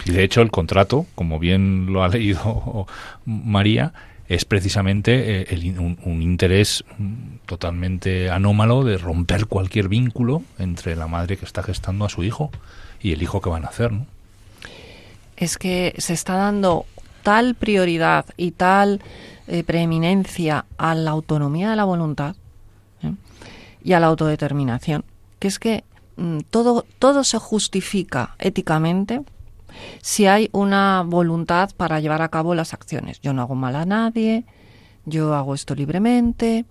[0.05, 2.85] Y de hecho el contrato, como bien lo ha leído
[3.25, 3.93] María,
[4.27, 6.83] es precisamente eh, un, interés
[7.47, 12.51] totalmente anómalo de romper cualquier vínculo entre la madre que está gestando a su hijo
[13.01, 14.05] y el hijo que van a hacer, ¿no?
[15.39, 16.85] es que se está dando
[17.23, 19.01] tal prioridad y tal
[19.51, 22.35] eh, preeminencia a la autonomía de la voluntad
[23.01, 23.13] ¿eh?
[23.83, 25.03] y a la autodeterminación,
[25.39, 25.83] que es que
[26.17, 29.21] mm, todo, todo se justifica éticamente
[30.01, 33.21] si hay una voluntad para llevar a cabo las acciones.
[33.21, 34.43] Yo no hago mal a nadie,
[35.05, 36.65] yo hago esto libremente,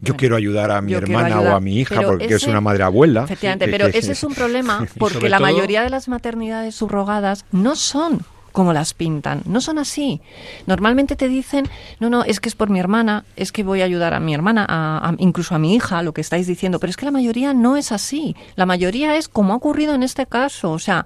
[0.00, 3.22] yo quiero ayudar a mi hermana o a mi hija porque es una madre abuela.
[3.24, 8.20] Efectivamente, pero ese es un problema porque la mayoría de las maternidades subrogadas no son
[8.56, 9.42] como las pintan.
[9.44, 10.22] No son así.
[10.66, 11.68] Normalmente te dicen,
[12.00, 14.32] no, no, es que es por mi hermana, es que voy a ayudar a mi
[14.32, 17.52] hermana, a, incluso a mi hija, lo que estáis diciendo, pero es que la mayoría
[17.52, 18.34] no es así.
[18.54, 20.72] La mayoría es como ha ocurrido en este caso.
[20.72, 21.04] O sea,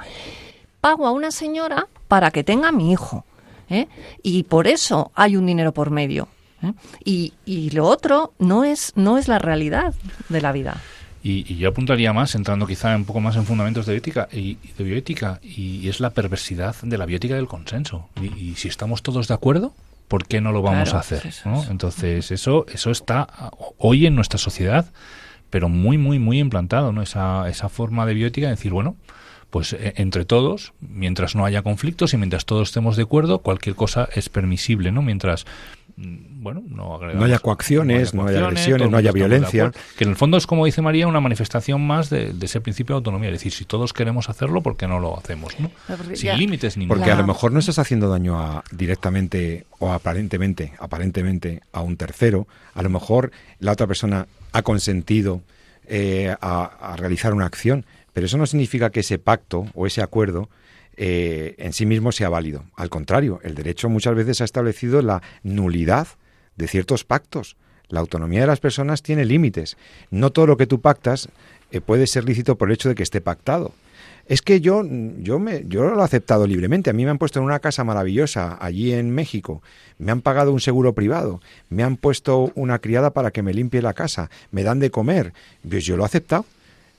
[0.80, 3.24] pago a una señora para que tenga a mi hijo.
[3.68, 3.88] ¿eh?
[4.22, 6.28] Y por eso hay un dinero por medio.
[6.62, 6.72] ¿eh?
[7.04, 9.92] Y, y, lo otro no es, no es la realidad
[10.28, 10.76] de la vida.
[11.22, 14.84] Y, yo apuntaría más, entrando quizá un poco más en fundamentos de ética y, de
[14.84, 18.08] bioética, y, es la perversidad de la bioética del consenso.
[18.38, 19.74] Y, si estamos todos de acuerdo,
[20.08, 21.22] ¿por qué no lo vamos a hacer?
[21.68, 23.28] Entonces, eso, eso está
[23.78, 24.86] hoy en nuestra sociedad,
[25.50, 27.02] pero muy, muy, muy implantado, ¿no?
[27.02, 28.96] Esa, esa forma de bioética de decir, bueno,
[29.50, 33.76] pues e, entre todos, mientras no haya conflictos y mientras todos estemos de acuerdo, cualquier
[33.76, 35.02] cosa es permisible, ¿no?
[35.02, 35.44] Mientras
[36.02, 39.72] bueno, no, no haya coacciones, no haya, agresiones, no haya violencia.
[39.96, 42.98] Que en el fondo es, como dice María, una manifestación más de, ese principio de
[42.98, 43.28] autonomía.
[43.28, 45.54] Es decir, si todos queremos hacerlo, ¿por qué no lo hacemos?
[45.60, 45.70] ¿no?
[46.14, 50.72] Sin límites ni Porque a lo mejor no estás haciendo daño a, directamente o aparentemente,
[50.78, 52.46] aparentemente a un tercero.
[52.74, 55.42] A lo mejor la otra persona ha consentido
[55.86, 60.48] eh, a realizar una acción pero eso no significa que ese pacto o ese acuerdo
[61.02, 62.66] eh, en sí mismo sea válido.
[62.76, 66.06] Al contrario, el derecho muchas veces ha establecido la nulidad
[66.56, 67.56] de ciertos pactos.
[67.88, 69.78] La autonomía de las personas tiene límites.
[70.10, 71.30] No todo lo que tú pactas
[71.70, 73.72] eh, puede ser lícito por el hecho de que esté pactado.
[74.26, 74.84] Es que yo,
[75.18, 76.90] yo, me, yo lo he aceptado libremente.
[76.90, 79.62] A mí me han puesto en una casa maravillosa allí en México.
[79.96, 81.40] Me han pagado un seguro privado.
[81.70, 84.28] Me han puesto una criada para que me limpie la casa.
[84.50, 85.32] Me dan de comer.
[85.66, 86.44] Pues yo lo he aceptado.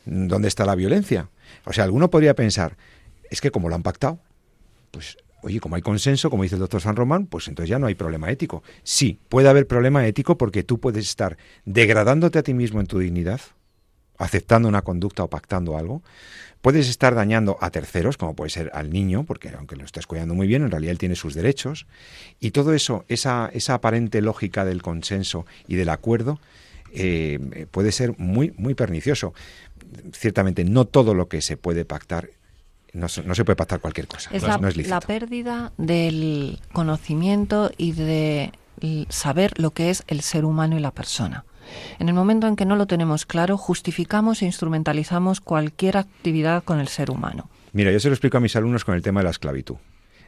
[0.06, 1.28] ¿dónde está la violencia?
[1.66, 2.76] O sea, alguno podría pensar,
[3.32, 4.20] es que como lo han pactado,
[4.92, 7.88] pues oye, como hay consenso, como dice el doctor San Román, pues entonces ya no
[7.88, 8.62] hay problema ético.
[8.84, 13.00] Sí, puede haber problema ético porque tú puedes estar degradándote a ti mismo en tu
[13.00, 13.42] dignidad,
[14.18, 16.04] aceptando una conducta o pactando algo.
[16.62, 20.36] Puedes estar dañando a terceros, como puede ser al niño, porque aunque lo estés cuidando
[20.36, 21.88] muy bien, en realidad él tiene sus derechos.
[22.40, 26.40] Y todo eso, esa, aparente lógica del consenso y del acuerdo,
[26.94, 29.34] eh, puede ser muy, muy pernicioso
[30.14, 32.30] ciertamente no todo lo que se puede pactar
[32.94, 34.30] no, no, se puede pactar cualquier cosa.
[34.34, 38.52] Es la, no es la pérdida del conocimiento y de
[39.10, 41.46] saber lo que es el ser humano y la persona.
[42.00, 46.80] En el momento en que no lo tenemos claro, justificamos e instrumentalizamos cualquier actividad con
[46.80, 47.50] el ser humano.
[47.74, 49.78] Mira, yo se lo explico a mis alumnos con el tema de la esclavitud.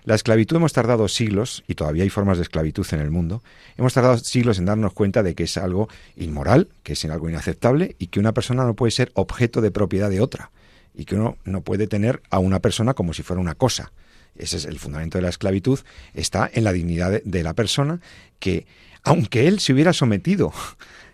[0.06, 3.42] La esclavitud hemos tardado siglos, y todavía hay formas de esclavitud en el mundo,
[3.78, 7.96] hemos tardado siglos en darnos cuenta de que es algo inmoral, que es algo inaceptable,
[8.00, 10.52] y que una persona no puede ser objeto de propiedad de otra,
[10.94, 13.92] y que uno no puede tener a una persona como si fuera una cosa.
[14.36, 15.80] Ese es el fundamento de la esclavitud,
[16.14, 18.00] está en la dignidad de, la persona
[18.40, 18.66] que,
[19.04, 20.52] aunque él se hubiera sometido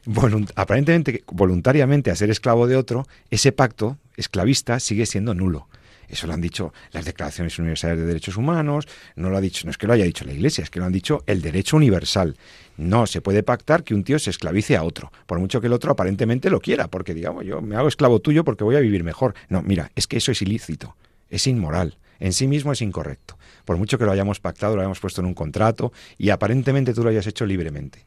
[0.56, 5.68] aparentemente voluntariamente a ser esclavo de otro, ese pacto esclavista sigue siendo nulo.
[6.08, 9.72] Eso lo han dicho las declaraciones universales de derechos humanos, no lo ha dicho, no
[9.72, 12.36] es que lo haya dicho la Iglesia, es que lo han dicho el derecho universal.
[12.80, 15.74] No se puede pactar que un tío se esclavice a otro, por mucho que el
[15.74, 19.04] otro aparentemente lo quiera, porque digamos, yo me hago esclavo tuyo porque voy a vivir
[19.04, 19.34] mejor.
[19.50, 20.96] No, mira, es que eso es ilícito,
[21.30, 23.38] es inmoral, en sí mismo es incorrecto.
[23.66, 27.04] Por mucho que lo hayamos pactado, lo hayamos puesto en un contrato y aparentemente tú
[27.04, 28.06] lo hayas hecho libremente.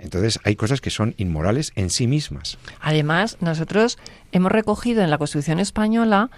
[0.00, 2.58] Entonces hay cosas que son inmorales en sí mismas.
[2.80, 3.96] Además, nosotros
[4.32, 6.30] hemos recogido en la Constitución española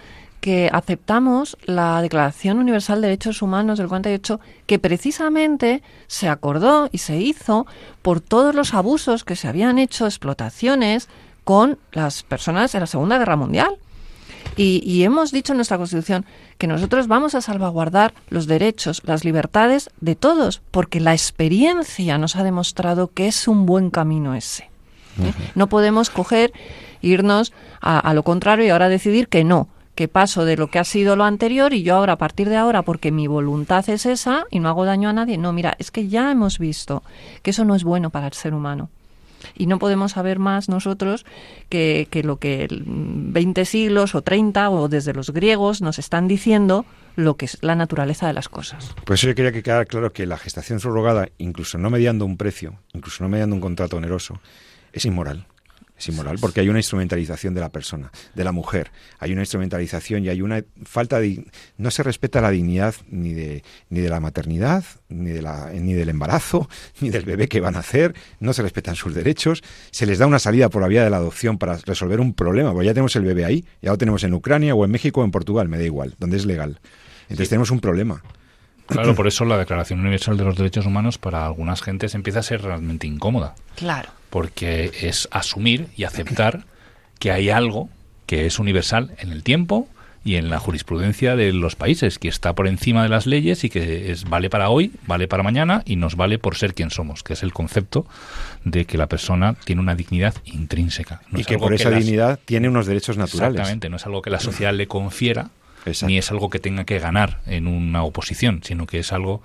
[0.43, 6.97] que aceptamos la Declaración Universal de Derechos Humanos del 48, que precisamente se acordó y
[6.97, 7.65] se hizo
[8.01, 11.07] por todos los abusos que se habían hecho, explotaciones
[11.45, 13.77] con las personas en la Segunda Guerra Mundial.
[14.57, 16.25] Y, hemos dicho en nuestra Constitución
[16.57, 22.35] que nosotros vamos a salvaguardar los derechos, las libertades de todos, porque la experiencia nos
[22.35, 24.63] ha demostrado que es un buen camino ese.
[25.23, 25.33] ¿eh?
[25.55, 26.51] No podemos coger,
[27.01, 30.83] irnos a, lo contrario y ahora decidir que no, que paso de lo que ha
[30.83, 34.45] sido lo anterior y yo ahora, a partir de ahora, porque mi voluntad es esa
[34.49, 35.37] y no hago daño a nadie.
[35.37, 37.03] No, mira, es que ya hemos visto
[37.41, 38.89] que eso no es bueno para el ser humano
[39.55, 41.25] y no podemos saber más nosotros
[41.69, 47.35] que, lo que 20 siglos o 30 o desde los griegos nos están diciendo lo
[47.35, 48.95] que es la naturaleza de las cosas.
[49.05, 52.79] Pues yo quería que quedara claro que la gestación subrogada, incluso no mediando un precio,
[52.93, 54.39] incluso no mediando un contrato oneroso,
[54.93, 55.45] es inmoral
[55.97, 58.91] es inmoral porque hay una instrumentalización de la persona, de la mujer.
[59.19, 61.45] Hay una instrumentalización y hay una falta de
[61.77, 65.93] no se respeta la dignidad ni de ni de la maternidad, ni de la ni
[65.93, 66.69] del embarazo,
[67.01, 70.27] ni del bebé que van a hacer, no se respetan sus derechos, se les da
[70.27, 73.15] una salida por la vía de la adopción para resolver un problema, porque ya tenemos
[73.15, 75.77] el bebé ahí, ya lo tenemos en Ucrania o en México o en Portugal, me
[75.77, 76.79] da igual, donde es legal.
[77.23, 78.21] Entonces tenemos un problema.
[78.87, 82.43] Claro, por eso la Declaración Universal de los Derechos Humanos para algunas gentes empieza a
[82.43, 83.55] ser realmente incómoda.
[83.75, 84.09] Claro.
[84.29, 86.65] Porque es asumir y aceptar
[87.19, 87.89] que hay algo
[88.25, 89.87] que es universal en el tiempo
[90.25, 93.69] y en la jurisprudencia de los países, que está por encima de las leyes y
[93.69, 97.23] que es vale para hoy, vale para mañana y nos vale por ser quien somos,
[97.23, 98.05] que es el concepto
[98.63, 101.21] de que la persona tiene una dignidad intrínseca.
[101.35, 103.55] y que por esa dignidad tiene unos derechos naturales.
[103.55, 105.49] Exactamente, no es algo que la sociedad le confiera,
[106.05, 109.41] ni es algo que tenga que ganar en una oposición, sino que es algo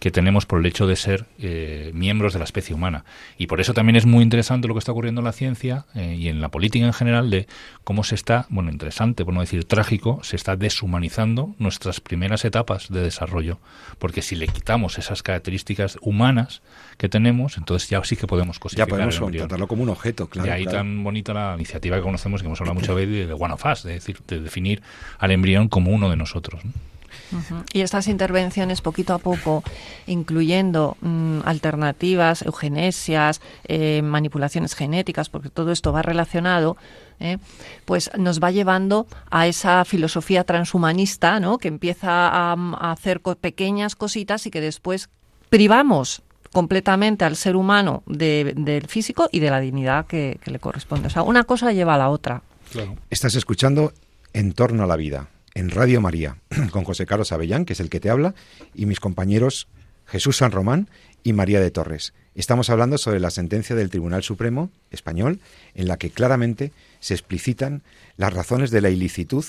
[0.00, 3.04] que tenemos por el hecho de ser eh, miembros de la especie humana.
[3.36, 6.16] Y por eso también es muy interesante lo que está ocurriendo en la ciencia eh,
[6.18, 7.46] y en la política en general de
[7.84, 12.88] cómo se está, bueno, interesante, por no decir trágico, se está deshumanizando nuestras primeras etapas
[12.88, 13.58] de desarrollo.
[13.98, 16.62] Porque si le quitamos esas características humanas
[16.96, 20.48] que tenemos, entonces ya sí que podemos cosificar Ya podemos tratarlo como un objeto, claro.
[20.48, 23.52] Y ahí tan bonita la iniciativa que conocemos, que hemos hablado muchas veces de One
[23.52, 24.80] of Us, de, decir, de definir
[25.18, 26.62] al embrión como uno de nosotros.
[27.72, 29.62] Y estas intervenciones poquito a poco,
[30.06, 36.76] incluyendo mm, alternativas, eugenesias, eh, manipulaciones genéticas, porque todo esto va relacionado,
[37.20, 37.38] ¿eh?
[37.84, 41.58] pues nos va llevando a esa filosofía transhumanista, ¿no?
[41.58, 42.56] que empieza a,
[42.92, 45.08] hacer pequeñas cositas y que después
[45.48, 51.06] privamos completamente al ser humano del físico y de la dignidad que, le corresponde.
[51.06, 52.42] O sea, una cosa lleva a la otra.
[53.08, 53.92] Estás escuchando
[54.32, 55.28] En torno a la vida
[55.60, 56.38] en Radio María,
[56.72, 58.34] con José Carlos Avellán, que es el que te habla,
[58.74, 59.68] y mis compañeros
[60.06, 60.88] Jesús San Román
[61.22, 62.14] y María de Torres.
[62.34, 65.38] Estamos hablando sobre la sentencia del Tribunal Supremo español,
[65.74, 67.82] en la que claramente se explicitan
[68.16, 69.44] las razones de la ilicitud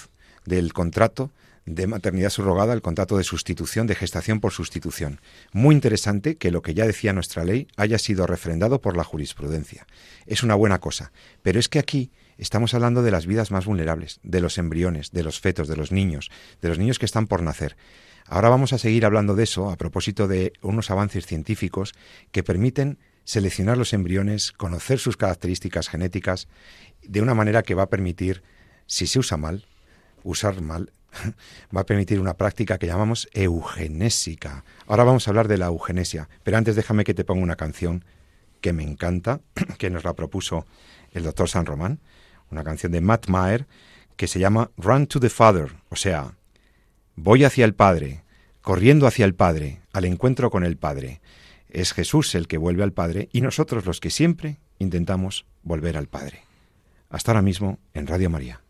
[0.45, 1.31] del contrato
[1.65, 5.21] de maternidad subrogada, el contrato de sustitución, de gestación por sustitución.
[5.53, 9.87] Muy interesante que lo que ya decía nuestra ley haya sido refrendado por la jurisprudencia.
[10.25, 14.19] Es una buena cosa, pero es que aquí Estamos hablando de las vidas más vulnerables,
[14.23, 17.43] de los embriones, de los fetos, de los niños, de los niños que están por
[17.43, 17.77] nacer.
[18.25, 21.93] Ahora vamos a seguir hablando de eso a propósito de unos avances científicos
[22.31, 26.47] que permiten seleccionar los embriones, conocer sus características genéticas,
[27.03, 28.41] de una manera que va a permitir,
[28.87, 29.67] si se usa mal,
[30.23, 30.91] usar mal,
[31.75, 34.65] va a permitir una práctica que llamamos eugenésica.
[34.87, 38.03] Ahora vamos a hablar de la eugenesia, pero antes déjame que te ponga una canción
[38.61, 39.41] que me encanta,
[39.77, 40.65] que nos la propuso
[41.11, 41.99] el doctor San Román,
[42.51, 43.67] una canción de Matt Maher
[44.15, 46.35] que se llama Run to the Father, o sea,
[47.15, 48.23] voy hacia el Padre,
[48.61, 51.21] corriendo hacia el Padre, al encuentro con el Padre.
[51.69, 56.07] Es Jesús el que vuelve al Padre y nosotros los que siempre intentamos volver al
[56.07, 56.43] Padre.
[57.09, 58.61] Hasta ahora mismo en Radio María.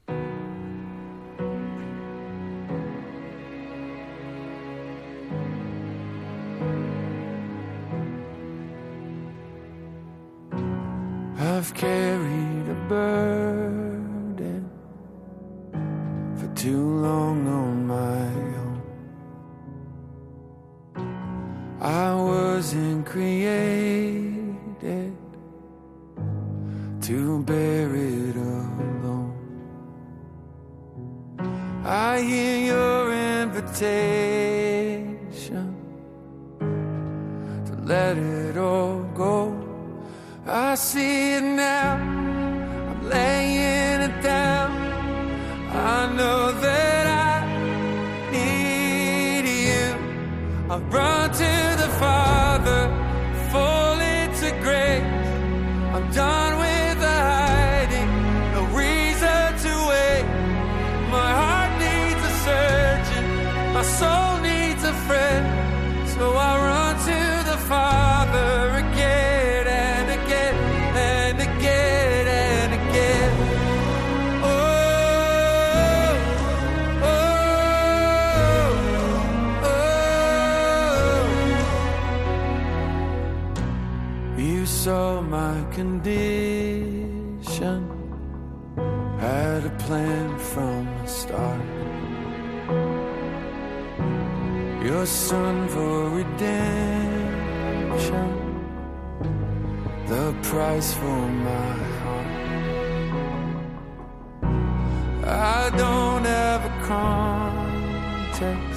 [105.78, 108.72] Don't have a context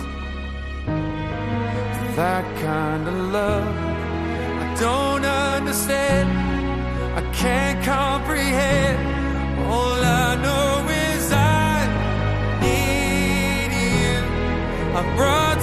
[2.17, 3.77] that kind of love.
[4.65, 6.29] I don't understand.
[7.19, 8.99] I can't comprehend.
[9.67, 11.87] All I know is I
[12.63, 14.17] need you.
[14.97, 15.54] I'm brought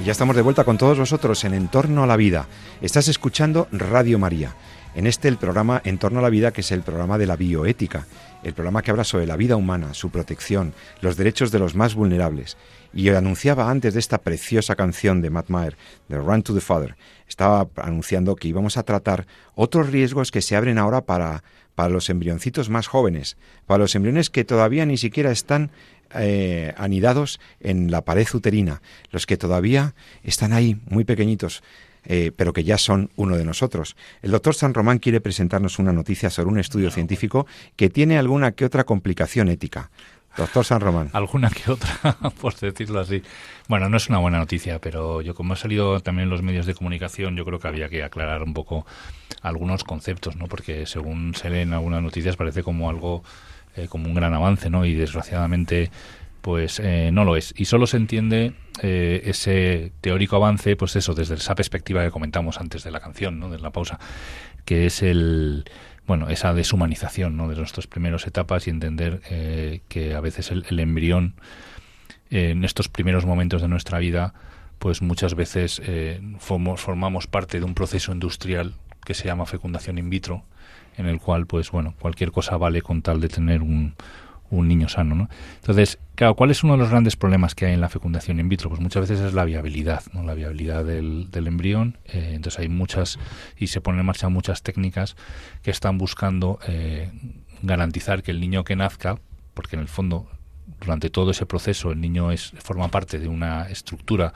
[0.00, 2.46] Y ya estamos de vuelta con todos vosotros en Entorno a la Vida.
[2.80, 4.54] Estás escuchando Radio María.
[4.94, 7.36] En este el programa En torno a la vida, que es el programa de la
[7.36, 8.06] bioética,
[8.42, 11.94] el programa que habla sobre la vida humana, su protección, los derechos de los más
[11.94, 12.56] vulnerables.
[12.92, 15.76] Y anunciaba antes de esta preciosa canción de Matt Maher,
[16.08, 16.96] de Run to the Father,
[17.28, 21.42] estaba anunciando que íbamos a tratar otros riesgos que se abren ahora para,
[21.74, 23.36] para los embrioncitos más jóvenes,
[23.66, 25.70] para los embriones que todavía ni siquiera están
[26.14, 31.62] eh, anidados en la pared uterina, los que todavía están ahí, muy pequeñitos,
[32.04, 33.96] eh, pero que ya son uno de nosotros.
[34.22, 37.46] El doctor San Román quiere presentarnos una noticia sobre un estudio científico
[37.76, 39.90] que tiene alguna que otra complicación ética.
[40.36, 41.10] Doctor San Román.
[41.12, 43.22] Alguna que otra, por decirlo así.
[43.68, 46.66] Bueno, no es una buena noticia, pero yo como he salido también en los medios
[46.66, 48.86] de comunicación, yo creo que había que aclarar un poco
[49.42, 50.46] algunos conceptos, ¿no?
[50.46, 53.22] Porque según se leen algunas noticias parece como algo,
[53.76, 54.84] eh, como un gran avance, ¿no?
[54.84, 55.90] Y desgraciadamente,
[56.40, 57.54] pues eh, no lo es.
[57.56, 58.52] Y solo se entiende
[58.82, 63.40] eh, ese teórico avance, pues eso, desde esa perspectiva que comentamos antes de la canción,
[63.40, 63.50] ¿no?
[63.50, 63.98] De la pausa,
[64.64, 65.64] que es el
[66.06, 67.48] bueno, esa deshumanización ¿no?
[67.48, 69.20] de nuestras primeras etapas y entender
[69.86, 71.36] que a veces el, embrión
[72.28, 74.34] en estos primeros momentos de nuestra vida,
[74.80, 75.80] pues muchas veces
[76.40, 80.44] formamos parte de un proceso industrial que se llama fecundación in vitro,
[80.96, 83.94] en el cual, pues bueno, cualquier cosa vale con tal de tener un,
[84.52, 85.28] un niño sano, ¿no?
[85.56, 88.48] Entonces, claro, ¿cuál es uno de los grandes problemas que hay en la fecundación in
[88.48, 88.68] vitro?
[88.68, 90.22] Pues muchas veces es la viabilidad, ¿no?
[90.22, 91.98] La viabilidad del, del embrión.
[92.04, 93.18] Eh, entonces hay muchas,
[93.56, 95.16] y se ponen en marcha muchas técnicas
[95.62, 97.10] que están buscando eh,
[97.62, 99.18] garantizar que el niño que nazca,
[99.54, 100.28] porque en el fondo,
[100.80, 104.34] durante todo ese proceso, el niño es forma parte de una estructura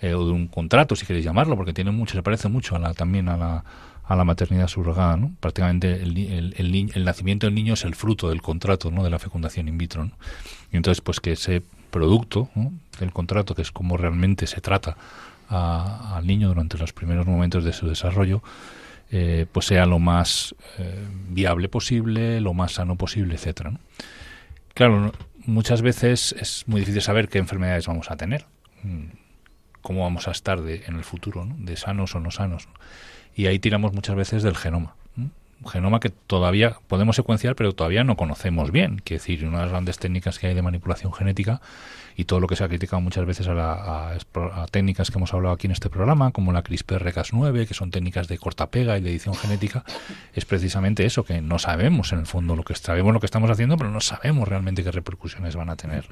[0.00, 2.78] eh, o de un contrato, si queréis llamarlo, porque tiene mucho, se parece mucho a
[2.78, 3.64] la, también a la,
[4.04, 5.32] a la maternidad subrogada, ¿no?
[5.40, 9.04] Prácticamente el, el, el, el, nacimiento del niño es el fruto del contrato, ¿no?
[9.04, 10.12] De la fecundación in vitro, ¿no?
[10.72, 12.48] Y entonces, pues que ese producto
[13.00, 14.96] del contrato, que es como realmente se trata
[15.48, 18.42] a, al niño durante los primeros momentos de su desarrollo,
[19.10, 23.70] eh, pues sea lo más eh, viable posible, lo más sano posible, etcétera.
[23.70, 23.80] ¿no?
[24.74, 25.12] Claro,
[25.46, 28.44] muchas veces es muy difícil saber qué enfermedades vamos a tener,
[29.88, 31.56] cómo vamos a estar de, en el futuro, ¿no?
[31.58, 32.66] de sanos o no sanos.
[32.66, 32.74] ¿no?
[33.38, 34.96] y ahí tiramos muchas veces del genoma.
[35.16, 35.32] Un
[35.68, 39.00] genoma que todavía podemos secuenciar, pero todavía no conocemos bien.
[39.02, 41.60] Quiere decir, una de las grandes técnicas que hay de manipulación genética
[42.16, 45.18] y todo lo que se ha criticado muchas veces a, la, a, a técnicas que
[45.18, 48.98] hemos hablado aquí en este programa, como la CRISPR-Cas9, que son técnicas de corta pega
[48.98, 49.84] y de edición genética,
[50.34, 53.50] es precisamente eso, que no sabemos en el fondo lo que sabemos lo que estamos
[53.50, 56.06] haciendo, pero no sabemos realmente qué repercusiones van a tener.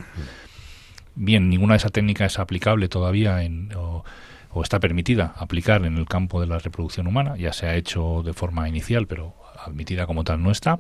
[1.17, 3.71] Bien, ninguna de esas técnicas es aplicable todavía en...
[3.75, 4.05] O,
[4.63, 8.33] está permitida aplicar en el campo de la reproducción humana, ya se ha hecho de
[8.33, 10.79] forma inicial, pero admitida como tal no está.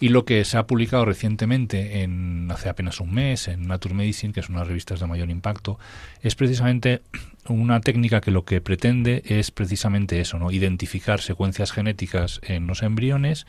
[0.00, 4.32] Y lo que se ha publicado recientemente, en, hace apenas un mes, en Nature Medicine,
[4.32, 5.78] que es una de las revistas de mayor impacto,
[6.22, 7.02] es precisamente
[7.48, 10.50] una técnica que lo que pretende es precisamente eso, ¿no?
[10.50, 13.46] identificar secuencias genéticas en los embriones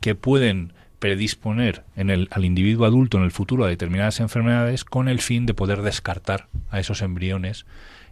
[0.00, 5.08] que pueden predisponer en el, al individuo adulto en el futuro a determinadas enfermedades con
[5.08, 7.66] el fin de poder descartar a esos embriones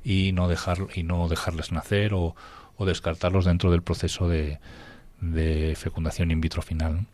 [0.05, 2.35] y no dejar y no dejarles nacer o,
[2.79, 4.59] descartarlos dentro del proceso de,
[5.21, 7.07] de fecundación in vitro final.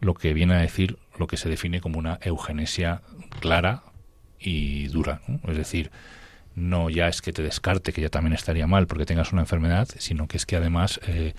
[0.00, 3.00] Lo que viene a decir lo que se define como una eugenesia
[3.40, 3.82] clara
[4.38, 5.22] y dura.
[5.48, 5.90] Es decir,
[6.54, 9.88] no ya es que te descarte, que ya también estaría mal porque tengas una enfermedad,
[9.98, 11.34] sino que es que además eh,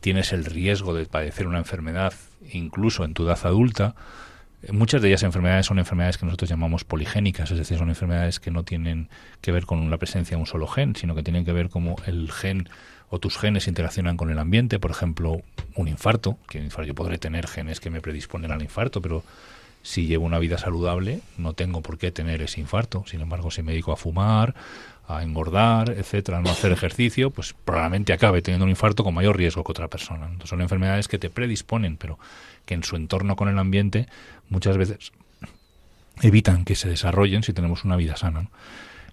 [0.00, 2.14] tienes el riesgo de padecer una enfermedad
[2.52, 3.94] incluso en tu edad adulta.
[4.70, 8.50] Muchas de ellas enfermedades son enfermedades que nosotros llamamos poligénicas, es decir, son enfermedades que
[8.50, 9.08] no tienen
[9.40, 11.96] que ver con la presencia de un solo gen, sino que tienen que ver como
[12.06, 12.68] el gen
[13.08, 15.42] o tus genes interaccionan con el ambiente, por ejemplo,
[15.74, 19.24] un infarto, que yo podré tener genes que me predisponen al infarto, pero
[19.82, 23.04] si llevo una vida saludable no tengo por qué tener ese infarto.
[23.06, 24.54] Sin embargo, si me dedico a fumar,
[25.16, 29.64] a engordar, etcétera, no hacer ejercicio, pues probablemente acabe teniendo un infarto con mayor riesgo
[29.64, 30.26] que otra persona.
[30.26, 32.18] Entonces, son enfermedades que te predisponen, pero
[32.64, 34.06] que en su entorno con el ambiente
[34.48, 35.12] muchas veces
[36.22, 38.48] evitan que se desarrollen si tenemos una vida sana.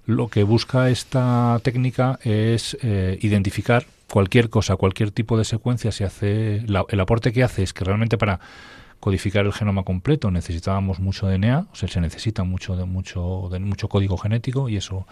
[0.05, 5.91] Lo que busca esta técnica es eh, identificar cualquier cosa, cualquier tipo de secuencia.
[5.91, 8.39] Se hace el aporte que hace es que realmente para
[8.99, 13.59] codificar el genoma completo necesitábamos mucho DNA, o sea, se necesita mucho de mucho de
[13.59, 15.05] mucho código genético y eso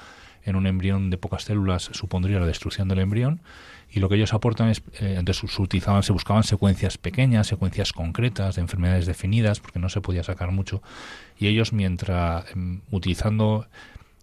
[0.45, 3.41] en un embrión de pocas células supondría la destrucción del embrión
[3.91, 8.55] y lo que ellos aportan es eh, se utilizaban se buscaban secuencias pequeñas secuencias concretas
[8.55, 10.81] de enfermedades definidas porque no se podía sacar mucho
[11.37, 13.67] y ellos mientras eh, utilizando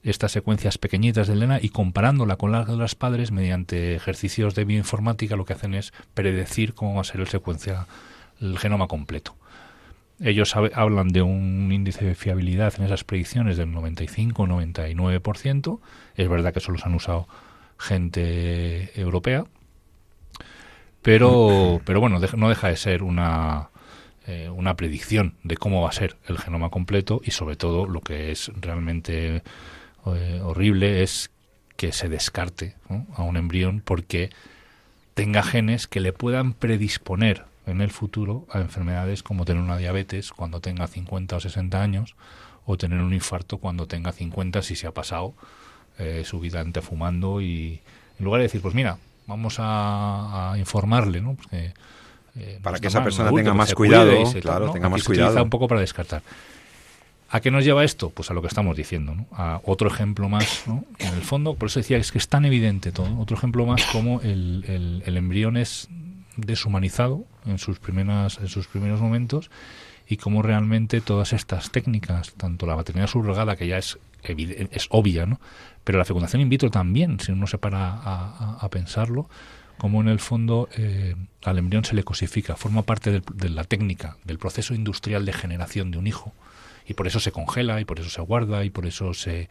[0.02, 4.64] estas secuencias pequeñitas del DNA y comparándola con las de los padres mediante ejercicios de
[4.64, 7.86] bioinformática lo que hacen es predecir cómo va a ser el secuencia
[8.40, 9.36] el genoma completo
[10.22, 15.80] ellos hablan de un índice de fiabilidad en esas predicciones del 95-99%.
[16.14, 17.26] Es verdad que solo se han usado
[17.78, 19.46] gente europea,
[21.02, 23.70] pero, pero bueno, no deja de ser una,
[24.26, 28.00] eh, una predicción de cómo va a ser el genoma completo y sobre todo lo
[28.00, 29.42] que es realmente
[30.06, 31.32] eh, horrible es
[31.76, 33.08] que se descarte ¿no?
[33.16, 34.30] a un embrión porque
[35.14, 40.32] tenga genes que le puedan predisponer en el futuro a enfermedades como tener una diabetes
[40.32, 42.16] cuando tenga 50 o 60 años
[42.64, 45.34] o tener un infarto cuando tenga 50 si se ha pasado
[45.98, 47.80] eh, su vida ante fumando y
[48.18, 51.34] en lugar de decir pues mira vamos a, a informarle ¿no?
[51.34, 51.72] Pues que,
[52.36, 54.10] eh, para que esa persona tenga más cuidado
[54.40, 54.72] claro ¿no?
[54.72, 56.22] tenga Aquí más se cuidado utiliza un poco para descartar
[57.34, 58.10] ¿A qué nos lleva esto?
[58.10, 59.26] Pues a lo que estamos diciendo, ¿no?
[59.32, 60.84] A otro ejemplo más, ¿no?
[60.98, 63.18] En el fondo, por eso decía es que es tan evidente todo.
[63.18, 65.88] Otro ejemplo más como el, el, el embrión es
[66.36, 69.50] deshumanizado en sus primeras en sus primeros momentos
[70.06, 75.26] y cómo realmente todas estas técnicas, tanto la maternidad subrogada que ya es es obvia,
[75.26, 75.40] ¿no?
[75.84, 79.28] Pero la fecundación in vitro también, si uno se para a, a, pensarlo,
[79.78, 83.64] como en el fondo eh, al embrión se le cosifica, forma parte de, de la
[83.64, 86.32] técnica, del proceso industrial de generación de un hijo
[86.86, 89.48] y por eso se congela y por eso se guarda y por eso se,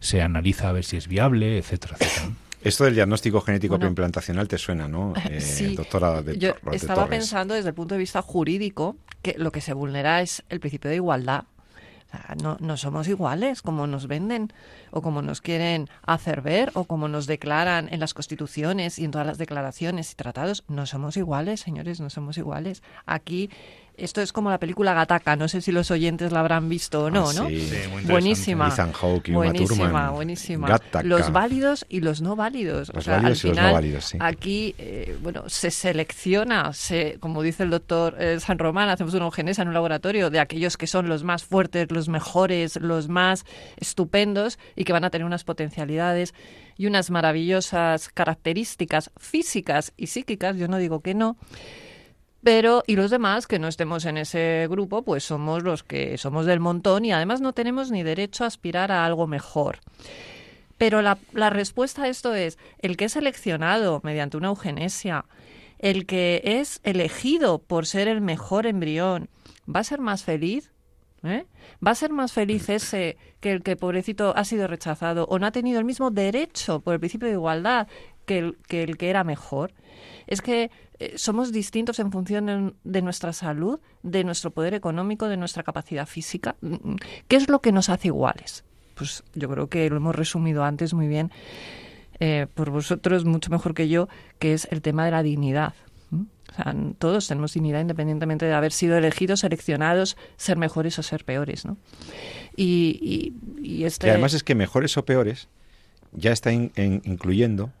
[0.00, 2.34] se analiza a ver si es viable, etcétera, etcétera.
[2.68, 5.12] Esto del diagnóstico genético bueno, preimplantacional te suena, ¿no?
[5.30, 7.18] Eh, sí, doctora de, Yo de estaba Torres.
[7.18, 10.88] pensando desde el punto de vista jurídico que lo que se vulnera es el principio
[10.90, 11.44] de igualdad.
[12.06, 14.52] O sea, no, no, somos iguales como nos venden
[14.92, 19.10] o como nos quieren hacer ver o como nos declaran en las constituciones y en
[19.10, 20.62] todas las declaraciones y tratados.
[20.68, 22.82] No somos iguales, señores, no somos iguales.
[23.06, 23.50] Aquí
[23.96, 27.10] esto es como la película Gataca, no sé si los oyentes la habrán visto o
[27.10, 27.48] no, ah, ¿no?
[27.48, 27.76] Sí, sí
[28.06, 28.68] buenísima.
[28.68, 30.14] Ethan Hawke y buenísima, Thurman.
[30.14, 30.68] buenísima.
[30.68, 31.02] Gattaca.
[31.02, 32.88] Los válidos y los no válidos.
[32.88, 34.18] Los o sea, válidos al y los no válidos, sí.
[34.20, 39.24] Aquí, eh, bueno, se selecciona, se, como dice el doctor eh, San Román, hacemos una
[39.24, 43.44] eugenesa en un laboratorio de aquellos que son los más fuertes, los mejores, los más
[43.76, 46.34] estupendos y que van a tener unas potencialidades
[46.76, 51.36] y unas maravillosas características físicas y psíquicas, yo no digo que no,
[52.46, 56.46] pero y los demás que no estemos en ese grupo, pues somos los que somos
[56.46, 59.80] del montón y además no tenemos ni derecho a aspirar a algo mejor.
[60.78, 65.24] Pero la, la respuesta a esto es el que es seleccionado mediante una eugenesia,
[65.80, 69.28] el que es elegido por ser el mejor embrión,
[69.68, 70.70] ¿va a ser más feliz?
[71.24, 71.46] ¿Eh?
[71.84, 75.46] ¿Va a ser más feliz ese que el que, pobrecito, ha sido rechazado o no
[75.46, 77.88] ha tenido el mismo derecho por el principio de igualdad
[78.26, 79.72] que el que, era mejor?
[80.26, 85.36] Es que eh, somos distintos en función de, nuestra salud, de nuestro poder económico, de
[85.36, 86.56] nuestra capacidad física.
[87.28, 88.64] ¿Qué es lo que nos hace iguales?
[88.94, 91.30] Pues yo creo que lo hemos resumido antes muy bien
[92.18, 94.08] eh, por vosotros, mucho mejor que yo,
[94.38, 95.74] que es el tema de la dignidad.
[96.98, 101.76] Todos tenemos dignidad independientemente de haber sido elegidos, seleccionados, ser mejores o ser peores, ¿no?
[102.56, 103.34] Y,
[103.84, 104.08] este...
[104.08, 105.48] Además es que mejores o peores
[106.12, 107.72] ya está in- en- incluyendo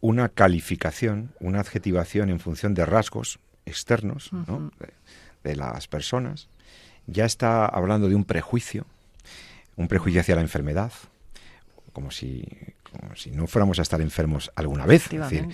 [0.00, 4.88] una calificación, una adjetivación en función de rasgos externos de,
[5.44, 6.48] de las personas.
[7.06, 8.86] Ya está hablando de un prejuicio,
[9.76, 10.92] un prejuicio hacia la enfermedad,
[11.92, 12.46] como si,
[12.82, 15.12] como si no fuéramos a estar enfermos alguna vez.
[15.12, 15.48] Es decir,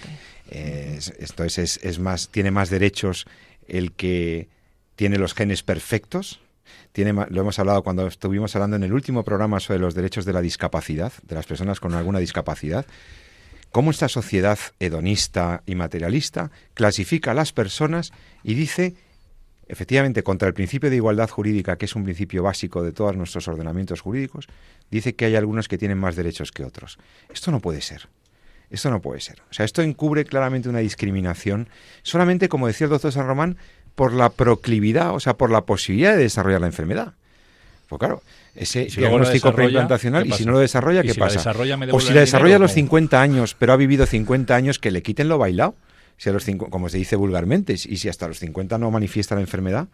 [0.50, 3.26] eh, entonces es, es más, tiene más derechos
[3.68, 4.48] el que
[4.96, 6.40] tiene los genes perfectos.
[6.92, 10.32] Tiene, lo hemos hablado cuando estuvimos hablando en el último programa sobre los derechos de
[10.32, 12.86] la discapacidad, de las personas con alguna discapacidad.
[13.76, 18.10] Cómo esta sociedad hedonista y materialista clasifica a las personas
[18.42, 18.94] y dice,
[19.68, 23.48] efectivamente, contra el principio de igualdad jurídica, que es un principio básico de todos nuestros
[23.48, 24.46] ordenamientos jurídicos,
[24.90, 26.98] dice que hay algunos que tienen más derechos que otros.
[27.28, 28.08] Esto no puede ser.
[28.70, 29.42] Esto no puede ser.
[29.50, 31.68] O sea, esto encubre claramente una discriminación,
[32.02, 33.58] solamente, como decía el doctor San Román,
[33.94, 37.12] por la proclividad, o sea, por la posibilidad de desarrollar la enfermedad.
[37.88, 38.22] Pues claro,
[38.54, 41.38] ese si diagnóstico preimplantacional, ¿qué y si no lo desarrolla, ¿qué si pasa?
[41.38, 42.82] desarrolla, ¿me o si la desarrolla a los o cómo?
[42.82, 45.74] 50 años, pero ha vivido 50 años, que le quiten lo bailado.
[46.18, 49.34] Si a los cincu- como se dice vulgarmente, y si hasta los 50 no manifiesta
[49.34, 49.86] la enfermedad,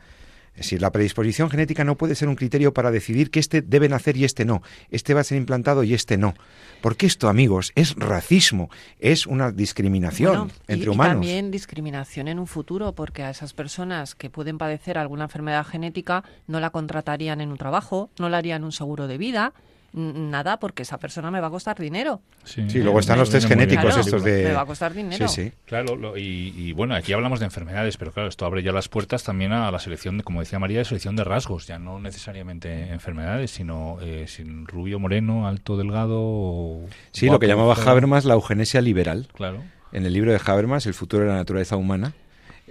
[0.55, 3.89] es decir, la predisposición genética no puede ser un criterio para decidir que este debe
[3.89, 6.35] nacer y este no, este va a ser implantado y este no.
[6.83, 11.15] Porque esto, amigos, es racismo, es una discriminación Bueno, y- entre y, humanos.
[11.15, 16.23] también discriminación en un futuro, porque a esas personas que pueden padecer alguna enfermedad genética
[16.47, 19.55] no la contratarían en un trabajo, no le harían un seguro de vida,
[19.93, 22.21] nada, porque esa persona me va a costar dinero.
[22.45, 24.45] Sí, luego están los test genéticos estos de...
[24.45, 25.29] Me va a costar dinero.
[25.29, 25.53] Sí, sí.
[25.67, 28.89] Claro, lo- y, y bueno, aquí hablamos de enfermedades, pero claro, esto abre ya las
[28.89, 31.99] puertas también a la selección, de, como decía María, de selección de rasgos, ya no
[32.01, 36.19] necesariamente enfermedades, sino eh, sin rubio, moreno, alto, delgado.
[36.21, 37.75] o Sí, lo que llamaba.
[37.75, 39.29] Habermas la eugenesia liberal.
[39.35, 39.63] Claro.
[39.93, 42.15] En el libro de Habermas, El futuro de la naturaleza humana,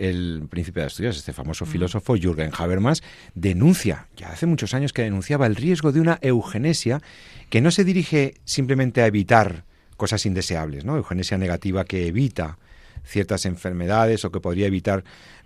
[0.02, 3.04] el príncipe de Asturias, este famoso filósofo, Jürgen Habermas,
[3.36, 7.02] denuncia, ya hace muchos años que denunciaba el riesgo de una eugenesia
[7.52, 9.64] que no se dirige simplemente a evitar
[9.98, 10.98] cosas indeseables, ¿no?
[10.98, 12.58] Eugenesia negativa que evita
[13.06, 15.04] ciertas enfermedades o que podría evitar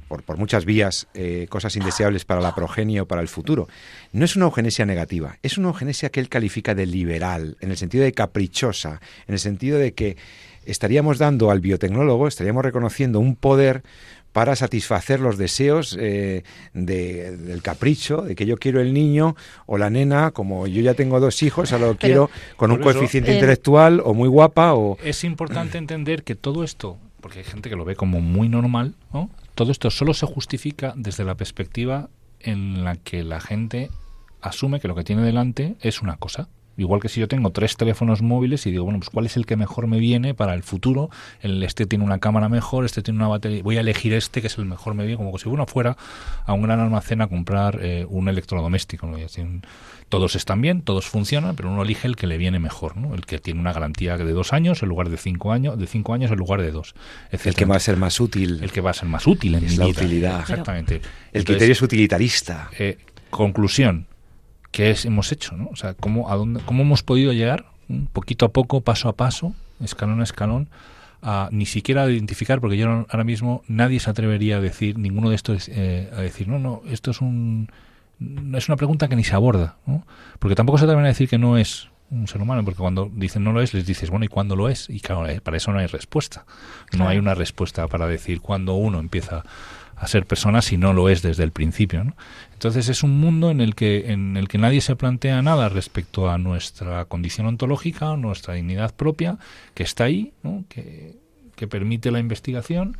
[0.07, 3.67] por, por muchas vías eh, cosas indeseables para la progenie o para el futuro.
[4.13, 7.77] No es una eugenesia negativa, es una eugenesia que él califica de liberal, en el
[7.77, 10.15] sentido de caprichosa, en el sentido de que
[10.65, 13.83] estaríamos dando al biotecnólogo, estaríamos reconociendo un poder
[14.35, 19.33] para satisfacer los deseos eh, de- del capricho, de que yo quiero el niño
[19.65, 22.83] o la nena, como yo ya tengo dos hijos, a lo quiero con un eso,
[22.83, 24.97] coeficiente en- intelectual o muy guapa o...
[25.05, 28.95] Es importante entender que todo esto, porque hay gente que lo ve como muy normal,
[29.13, 29.29] ¿no?
[29.55, 32.09] todo esto solo se justifica desde la perspectiva
[32.41, 33.89] en la que la gente
[34.41, 36.49] asume que lo que tiene delante es una cosa.
[36.77, 39.45] Igual que si yo tengo tres teléfonos móviles y digo, bueno, pues cuál es el
[39.45, 41.09] que mejor me viene para el futuro,
[41.41, 44.47] el, este tiene una cámara mejor, este tiene una batería, voy a elegir este que
[44.47, 45.95] es el mejor me viene, como si uno fuera
[46.45, 49.09] a un gran almacén a comprar eh, un electrodoméstico.
[50.09, 53.15] todos están bien, todos funcionan, pero uno elige el que le viene mejor, ¿no?
[53.15, 56.13] el que tiene una garantía de dos años en lugar de cinco años, de cinco
[56.13, 56.93] años en lugar de dos.
[57.31, 58.59] El que va a ser más útil.
[58.61, 60.01] el que va a ser más útil en Es mi la vida.
[60.01, 60.39] utilidad.
[60.41, 60.95] Exactamente.
[60.95, 62.69] El Entonces, criterio es utilitarista.
[62.77, 62.97] eh,
[63.29, 64.07] conclusión,
[64.75, 65.55] ¿qué es, hemos hecho?
[65.55, 65.69] ¿no?
[65.71, 67.63] O sea, ¿cómo, a dónde, ¿cómo hemos podido llegar,
[68.11, 70.67] poquito a poco, paso a paso, escalón a escalón,
[71.21, 75.35] a ni siquiera identificar, porque yo ahora mismo nadie se atrevería a decir, ninguno de
[75.37, 77.69] estos, eh, a decir, no, no, esto es un
[78.53, 80.05] es una pregunta que ni se aborda, ¿no?
[80.39, 83.45] porque tampoco se atreven a decir que no es un ser humano, porque cuando dicen
[83.45, 84.89] no lo es, les dices, bueno, ¿y cuándo lo es?
[84.89, 86.45] Y claro, eh, para eso no hay respuesta.
[86.91, 87.11] No Claro.
[87.11, 89.43] hay una respuesta para decir cuándo uno empieza
[89.97, 92.03] a ser persona si no lo es desde el principio.
[92.03, 92.15] ¿no?
[92.55, 96.29] Entonces es un mundo en el que en el que nadie se plantea nada respecto
[96.29, 99.37] a nuestra condición ontológica, nuestra dignidad propia,
[99.73, 100.63] que está ahí, ¿no?
[100.69, 101.15] que,
[101.55, 102.97] que permite la investigación,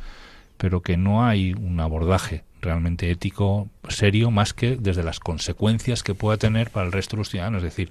[0.58, 6.14] pero que no hay un abordaje realmente ético serio más que desde las consecuencias que
[6.14, 7.58] pueda tener para el resto de los ciudadanos.
[7.58, 7.90] Es decir,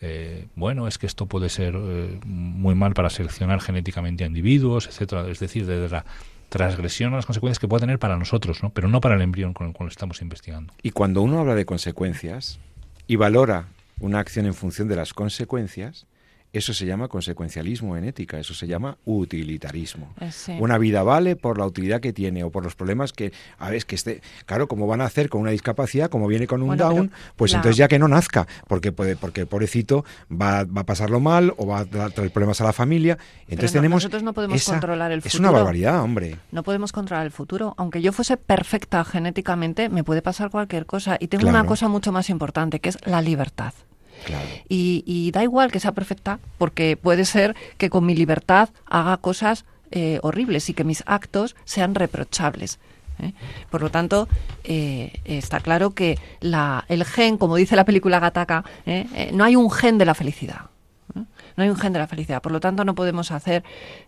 [0.00, 4.86] eh, bueno, es que esto puede ser eh, muy mal para seleccionar genéticamente a individuos,
[4.86, 5.28] etcétera.
[5.28, 6.04] Es decir, desde la
[6.52, 8.70] transgresión a las consecuencias que pueda tener para nosotros, ¿no?
[8.70, 10.74] pero no para el embrión con el cual estamos investigando.
[10.82, 12.60] Y cuando uno habla de consecuencias
[13.06, 13.68] y valora
[14.00, 16.06] una acción en función de las consecuencias,
[16.52, 20.12] eso se llama consecuencialismo en ética, eso se llama utilitarismo.
[20.20, 20.52] Eh, sí.
[20.60, 23.84] Una vida vale por la utilidad que tiene o por los problemas que, a ver,
[23.86, 26.84] que esté, claro, como van a hacer con una discapacidad, como viene con un Bueno,
[26.88, 30.82] down, pero pues entonces ya que no nazca, porque puede, porque el pobrecito va, va
[30.82, 33.18] a pasarlo mal o va a tra- traer problemas a la familia.
[33.48, 35.52] Entonces no- tenemos nosotros no podemos esa- controlar el Es una futuro.
[35.64, 36.36] barbaridad, hombre.
[36.50, 37.74] No podemos controlar el futuro.
[37.78, 41.16] Aunque yo fuese perfecta genéticamente, me puede pasar cualquier cosa.
[41.18, 41.58] Y tengo Claro.
[41.60, 43.72] una cosa mucho más importante, que es la libertad.
[44.68, 49.16] Y, y da igual que sea perfecta, porque puede ser que con mi libertad haga
[49.16, 52.78] cosas eh, horribles y que mis actos sean reprochables.
[53.20, 53.32] ¿eh?
[53.70, 54.28] Por lo tanto,
[54.64, 59.06] eh, está claro que la, el gen, como dice la película Gataka, ¿eh?
[59.14, 60.70] Eh, no hay un gen de la felicidad.
[61.14, 62.42] No hay un gen de la felicidad.
[62.42, 63.64] Por lo tanto, no podemos hacer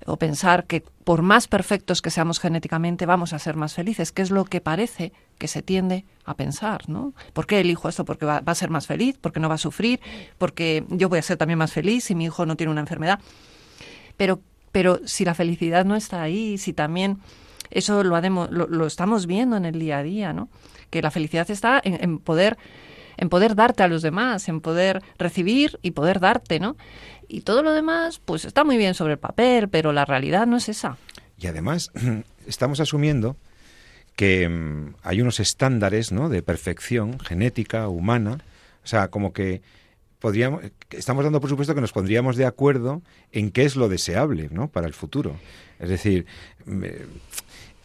[0.06, 4.22] o pensar que por más perfectos que seamos genéticamente vamos a ser más felices, que
[4.22, 7.12] es lo que parece que se tiende a pensar, ¿no?
[7.32, 8.04] ¿Por qué elijo esto?
[8.04, 10.00] Porque va, va a ser más feliz, porque no va a sufrir,
[10.38, 13.20] porque yo voy a ser también más feliz si mi hijo no tiene una enfermedad.
[14.16, 14.40] Pero,
[14.72, 17.18] pero si la felicidad no está ahí, si también
[17.70, 20.48] eso lo, lo, lo estamos viendo en el día a día, ¿no?
[20.90, 22.56] Que la felicidad está en poder
[23.16, 26.76] en poder darte a los demás, en poder recibir y poder darte, ¿no?
[27.28, 30.56] Y todo lo demás, pues está muy bien sobre el papel, pero la realidad no
[30.56, 30.96] es esa.
[31.38, 31.90] Y además,
[32.46, 33.36] estamos asumiendo
[34.16, 36.28] que mm, hay unos estándares ¿no?
[36.28, 38.38] de perfección genética, humana,
[38.82, 39.62] o sea, como que
[40.18, 43.02] podríamos, estamos dando por supuesto que nos pondríamos de acuerdo
[43.32, 44.68] en qué es lo deseable ¿no?
[44.68, 45.36] para el futuro.
[45.78, 46.26] Es decir,
[46.66, 47.06] mm, eh,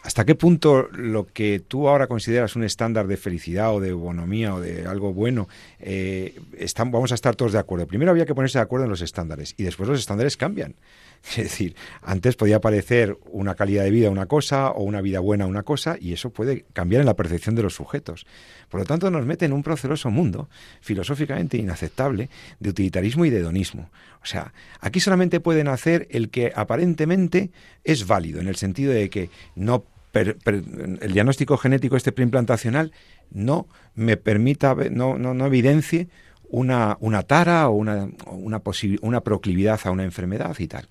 [0.03, 4.55] ¿hasta qué punto lo que tú ahora consideras un estándar de felicidad o de bonomía
[4.55, 5.47] o de algo bueno,
[5.79, 7.87] eh, están- vamos a estar todos de acuerdo?
[7.87, 10.75] Primero había que ponerse de acuerdo en los estándares y después los estándares cambian.
[11.37, 15.45] Es decir, antes podía parecer una calidad de vida una cosa o una vida buena
[15.45, 18.25] una cosa y eso puede cambiar en la percepción de los sujetos.
[18.69, 20.49] Por lo tanto, nos mete en un proceloso mundo
[20.81, 23.89] filosóficamente inaceptable de utilitarismo y de hedonismo.
[24.23, 27.51] O sea, aquí solamente puede nacer el que aparentemente
[27.83, 32.91] es válido, en el sentido de que no per- el diagnóstico genético este preimplantacional
[33.31, 36.07] no me permita, no, no, no evidencie
[36.49, 38.61] una, una tara o una, una,
[39.01, 40.87] una proclividad a una enfermedad y tal.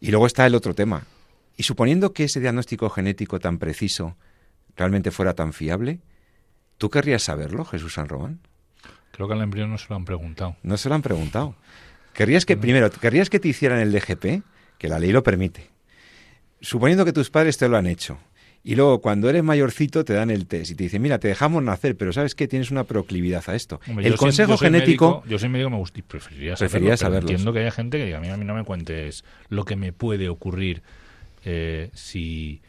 [0.00, 1.04] Y luego está el otro tema.
[1.56, 4.16] Y suponiendo que ese diagnóstico genético tan preciso
[4.76, 6.00] realmente fuera tan fiable,
[6.78, 8.40] ¿tú querrías saberlo, Jesús San Román?
[9.12, 10.56] Creo que al embrión no se lo han preguntado.
[10.62, 11.54] No se lo han preguntado.
[12.12, 14.42] ¿Querrías que, primero, querrías que te hicieran el DGP?
[14.78, 15.70] Que la ley lo permite.
[16.60, 18.18] Suponiendo que tus padres te lo han hecho.
[18.68, 21.62] Y luego, cuando eres mayorcito, te dan el test y te dicen, mira, te dejamos
[21.62, 22.48] nacer, pero ¿sabes qué?
[22.48, 23.80] Tienes una proclividad a esto.
[23.88, 25.06] Hombre, el soy- consejo yo genético...
[25.22, 26.56] médico- yo soy médico, me gusta, preferiría saberlo.
[26.56, 27.20] Preferiría.
[27.20, 29.76] Entiendo que haya gente que diga, a mí, a mí no me cuentes lo que
[29.76, 30.82] me puede ocurrir
[31.44, 32.60] eh, si.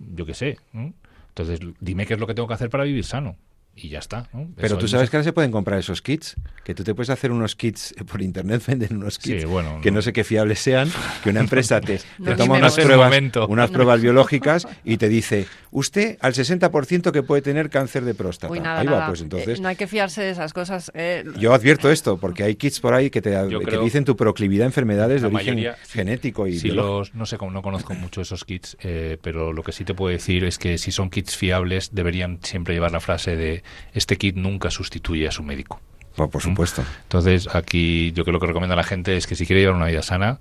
[0.00, 0.58] Yo qué sé.
[0.72, 0.92] ¿no?
[1.28, 3.36] Entonces, dime qué es lo que tengo que hacer para vivir sano.
[3.78, 4.26] Y ya está.
[4.32, 4.48] ¿no?
[4.56, 6.94] Pero Eso tú es- sabes que ahora se pueden comprar esos kits, que tú te
[6.94, 9.96] puedes hacer unos kits por internet, venden unos Sí, kits bueno, que no.
[9.96, 10.90] no sé qué fiables sean,
[11.22, 13.12] que una empresa te, te No, toma unas pruebas,
[13.48, 18.50] unas pruebas biológicas y te dice, usted al 60% que puede tener cáncer de próstata.
[18.50, 19.06] Uy, nada, ahí va, nada.
[19.08, 19.58] pues entonces...
[19.58, 20.90] Eh, no hay que fiarse de esas cosas.
[20.94, 23.30] eh, Yo advierto esto, porque hay kits por ahí que te
[23.68, 27.36] que dicen tu proclividad a enfermedades de origen mayoría, genético y Si los, no sé
[27.36, 30.56] cómo no conozco mucho esos kits, eh, pero lo que sí te puedo decir es
[30.58, 33.62] que si son kits fiables deberían siempre llevar la frase de
[33.92, 35.80] este kit nunca sustituye a su médico.
[36.16, 36.82] Por, por supuesto.
[37.02, 39.60] Entonces aquí yo creo que lo que recomiendo a la gente es que si quiere
[39.62, 40.38] llevar una vida sana,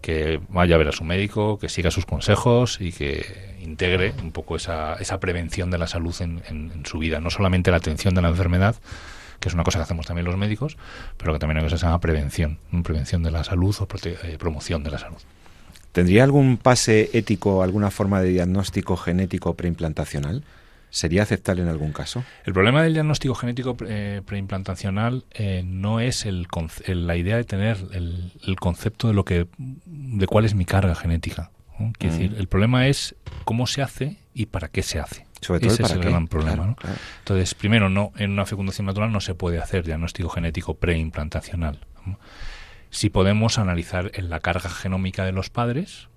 [0.00, 4.32] que vaya a ver a su médico, que siga sus consejos y que integre un
[4.32, 7.20] poco esa, esa prevención de la salud en, en- en su vida.
[7.20, 8.74] No solamente la atención de la enfermedad,
[9.38, 10.76] que es una cosa que hacemos también los médicos,
[11.18, 14.36] pero que también hay cosas que se llama prevención, prevención de la salud o eh,
[14.38, 15.18] promoción de la salud.
[15.92, 20.42] ¿Tendría algún pase ético, alguna forma de diagnóstico genético preimplantacional?
[20.94, 22.22] ¿Sería aceptable en algún caso?
[22.44, 26.46] El problema del diagnóstico genético eh, preimplantacional eh, no es el,
[26.86, 30.94] la idea de tener el, el concepto de lo que de cuál es mi carga
[30.94, 31.50] genética.
[31.78, 31.92] ¿no?
[31.98, 32.18] Quiero Mm.
[32.18, 33.14] decir, el problema es
[33.44, 35.26] cómo se hace y para qué se hace.
[35.40, 36.10] Sobre todo el Ese para es el qué.
[36.10, 36.54] gran problema.
[36.56, 36.76] Claro, ¿no?
[36.76, 36.96] claro.
[37.20, 41.80] Entonces, primero, no en una fecundación natural no se puede hacer diagnóstico genético preimplantacional.
[42.04, 42.18] ¿no?
[42.90, 46.08] Si podemos analizar en la carga genómica de los padres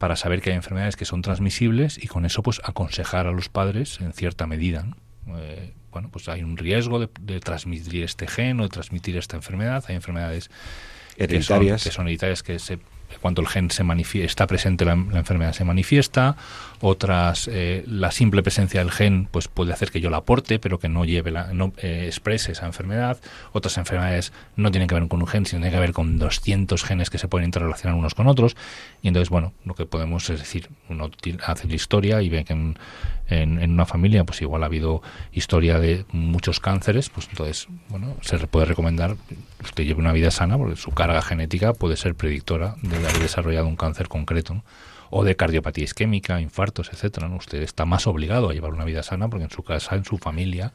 [0.00, 3.50] para saber que hay enfermedades que son transmisibles y con eso pues aconsejar a los
[3.50, 4.84] padres en cierta medida.
[5.26, 5.38] ¿no?
[5.38, 9.36] Eh, bueno, pues hay un riesgo de, de transmitir este gen o de transmitir esta
[9.36, 9.84] enfermedad.
[9.88, 11.84] Hay enfermedades que son, Hereditarias.
[11.84, 12.78] que son hereditarias que se
[13.20, 13.84] cuando el gen se
[14.24, 16.36] está presente la, enfermedad se manifiesta,
[16.80, 20.78] otras eh, la simple presencia del gen pues puede hacer que yo la aporte pero
[20.78, 23.18] que no lleve la, no eh, exprese esa enfermedad,
[23.52, 26.82] otras enfermedades no tienen que ver con un gen, sino tienen que ver con 200
[26.84, 28.56] genes que se pueden interrelacionar unos con otros.
[29.02, 31.10] Y entonces bueno, lo que podemos es decir, uno
[31.44, 32.76] hace la historia y ve que en,
[33.30, 35.02] en, en una familia pues igual ha habido
[35.32, 40.30] historia de muchos cánceres, pues entonces bueno, se puede recomendar que usted lleve una vida
[40.30, 44.64] sana porque su carga genética puede ser predictora de haber desarrollado un cáncer concreto, ¿no?
[45.10, 47.28] o de cardiopatía isquémica, infartos, etcétera.
[47.28, 47.36] ¿no?
[47.36, 50.18] Usted está más obligado a llevar una vida sana porque en su casa, en su
[50.18, 50.72] familia,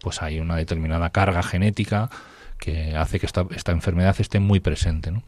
[0.00, 2.10] pues hay una determinada carga genética
[2.58, 5.10] que hace que esta, esta enfermedad esté muy presente.
[5.10, 5.22] ¿no?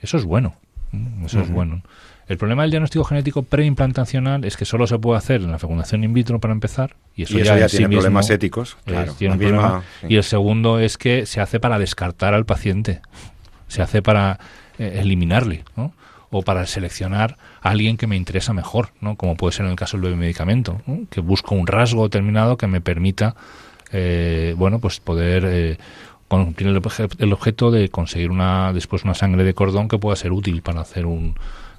[0.00, 0.56] Eso es bueno.
[0.92, 1.26] ¿no?
[1.26, 1.82] Eso es bueno.
[2.28, 6.02] El problema del diagnóstico genético preimplantacional es que solo se puede hacer en la fecundación
[6.02, 8.76] in vitro para empezar y eso, y eso ya, sí tiene mismo problemas éticos.
[8.84, 9.82] Claro, tiene misma- problema.
[10.00, 10.06] sí.
[10.10, 13.00] Y el segundo es que se hace para descartar al paciente,
[13.68, 14.40] se hace para
[14.78, 15.92] eh, eliminarle, ¿no?
[16.30, 19.14] o para seleccionar a alguien que me interesa mejor, ¿no?
[19.14, 21.06] como puede ser en el caso del biomedicamento, ¿no?
[21.08, 23.36] que busco un rasgo determinado que me permita
[23.92, 25.78] eh, bueno, pues poder eh,
[26.26, 26.68] cumplir
[27.18, 30.80] el objeto de conseguir una después una sangre de cordón que pueda ser útil para
[30.80, 31.36] hacer un,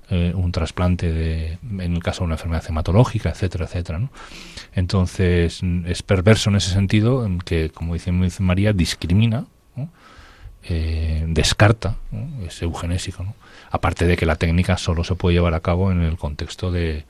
[0.10, 3.99] eh, un trasplante de, en el caso de una enfermedad hematológica, etcétera, etcétera.
[3.99, 4.10] ¿no?
[4.74, 9.45] Entonces es perverso en ese sentido, en que, como dice, dice María, discrimina,
[10.64, 12.45] eh, descarta, ¿no?
[12.45, 13.24] es eugenésico.
[13.24, 13.36] ¿no?
[13.70, 17.05] Aparte de que la técnica solo se puede llevar a cabo en el contexto de,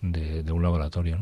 [0.00, 1.18] de, un laboratorio.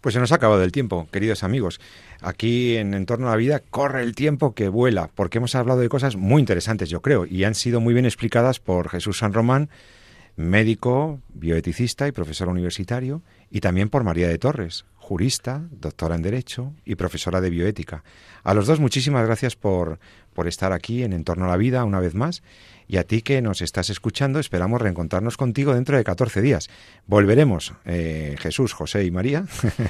[0.00, 1.80] Pues se nos ha acabado el tiempo, queridos amigos.
[2.20, 5.88] Aquí en Entorno a la Vida corre el tiempo que vuela, porque hemos hablado de
[5.88, 9.68] cosas muy interesantes, yo creo, y han sido muy bien explicadas por Jesús San Román,
[10.36, 16.74] médico, bioeticista y profesor universitario, y también por María de Torres, jurista, doctora en Derecho
[16.84, 18.04] y profesora de bioética.
[18.42, 19.98] A los dos muchísimas gracias por,
[20.34, 22.42] por estar aquí en Entorno a la Vida una vez más.
[22.88, 26.68] Y a ti que nos estás escuchando, esperamos reencontrarnos contigo dentro de 14 días.
[27.06, 29.44] Volveremos, eh, Jesús, José y María,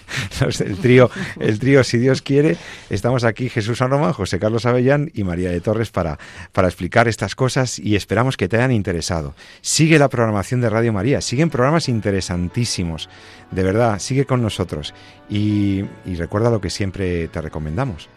[0.61, 2.57] el trío, el trío, si Dios quiere.
[2.89, 6.19] Estamos aquí Jesús San Román, José Carlos Avellán y María de Torres para,
[6.53, 9.35] para explicar estas cosas y esperamos que te hayan interesado.
[9.61, 13.09] Sigue la programación de Radio María, siguen programas interesantísimos.
[13.51, 14.95] De verdad, sigue con nosotros
[15.29, 18.09] y, y recuerda lo que siempre te recomendamos.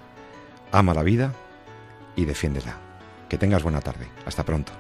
[0.71, 1.33] Ama la vida
[2.15, 2.88] y defiéndela.
[3.29, 4.07] Que tengas buena tarde.
[4.25, 4.73] Hasta pronto.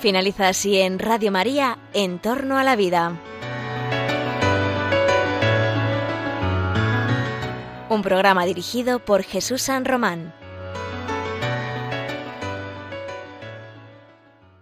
[0.00, 3.18] Finaliza así en Radio María, En torno a la vida.
[7.88, 10.34] Un programa dirigido por Jesús San Román.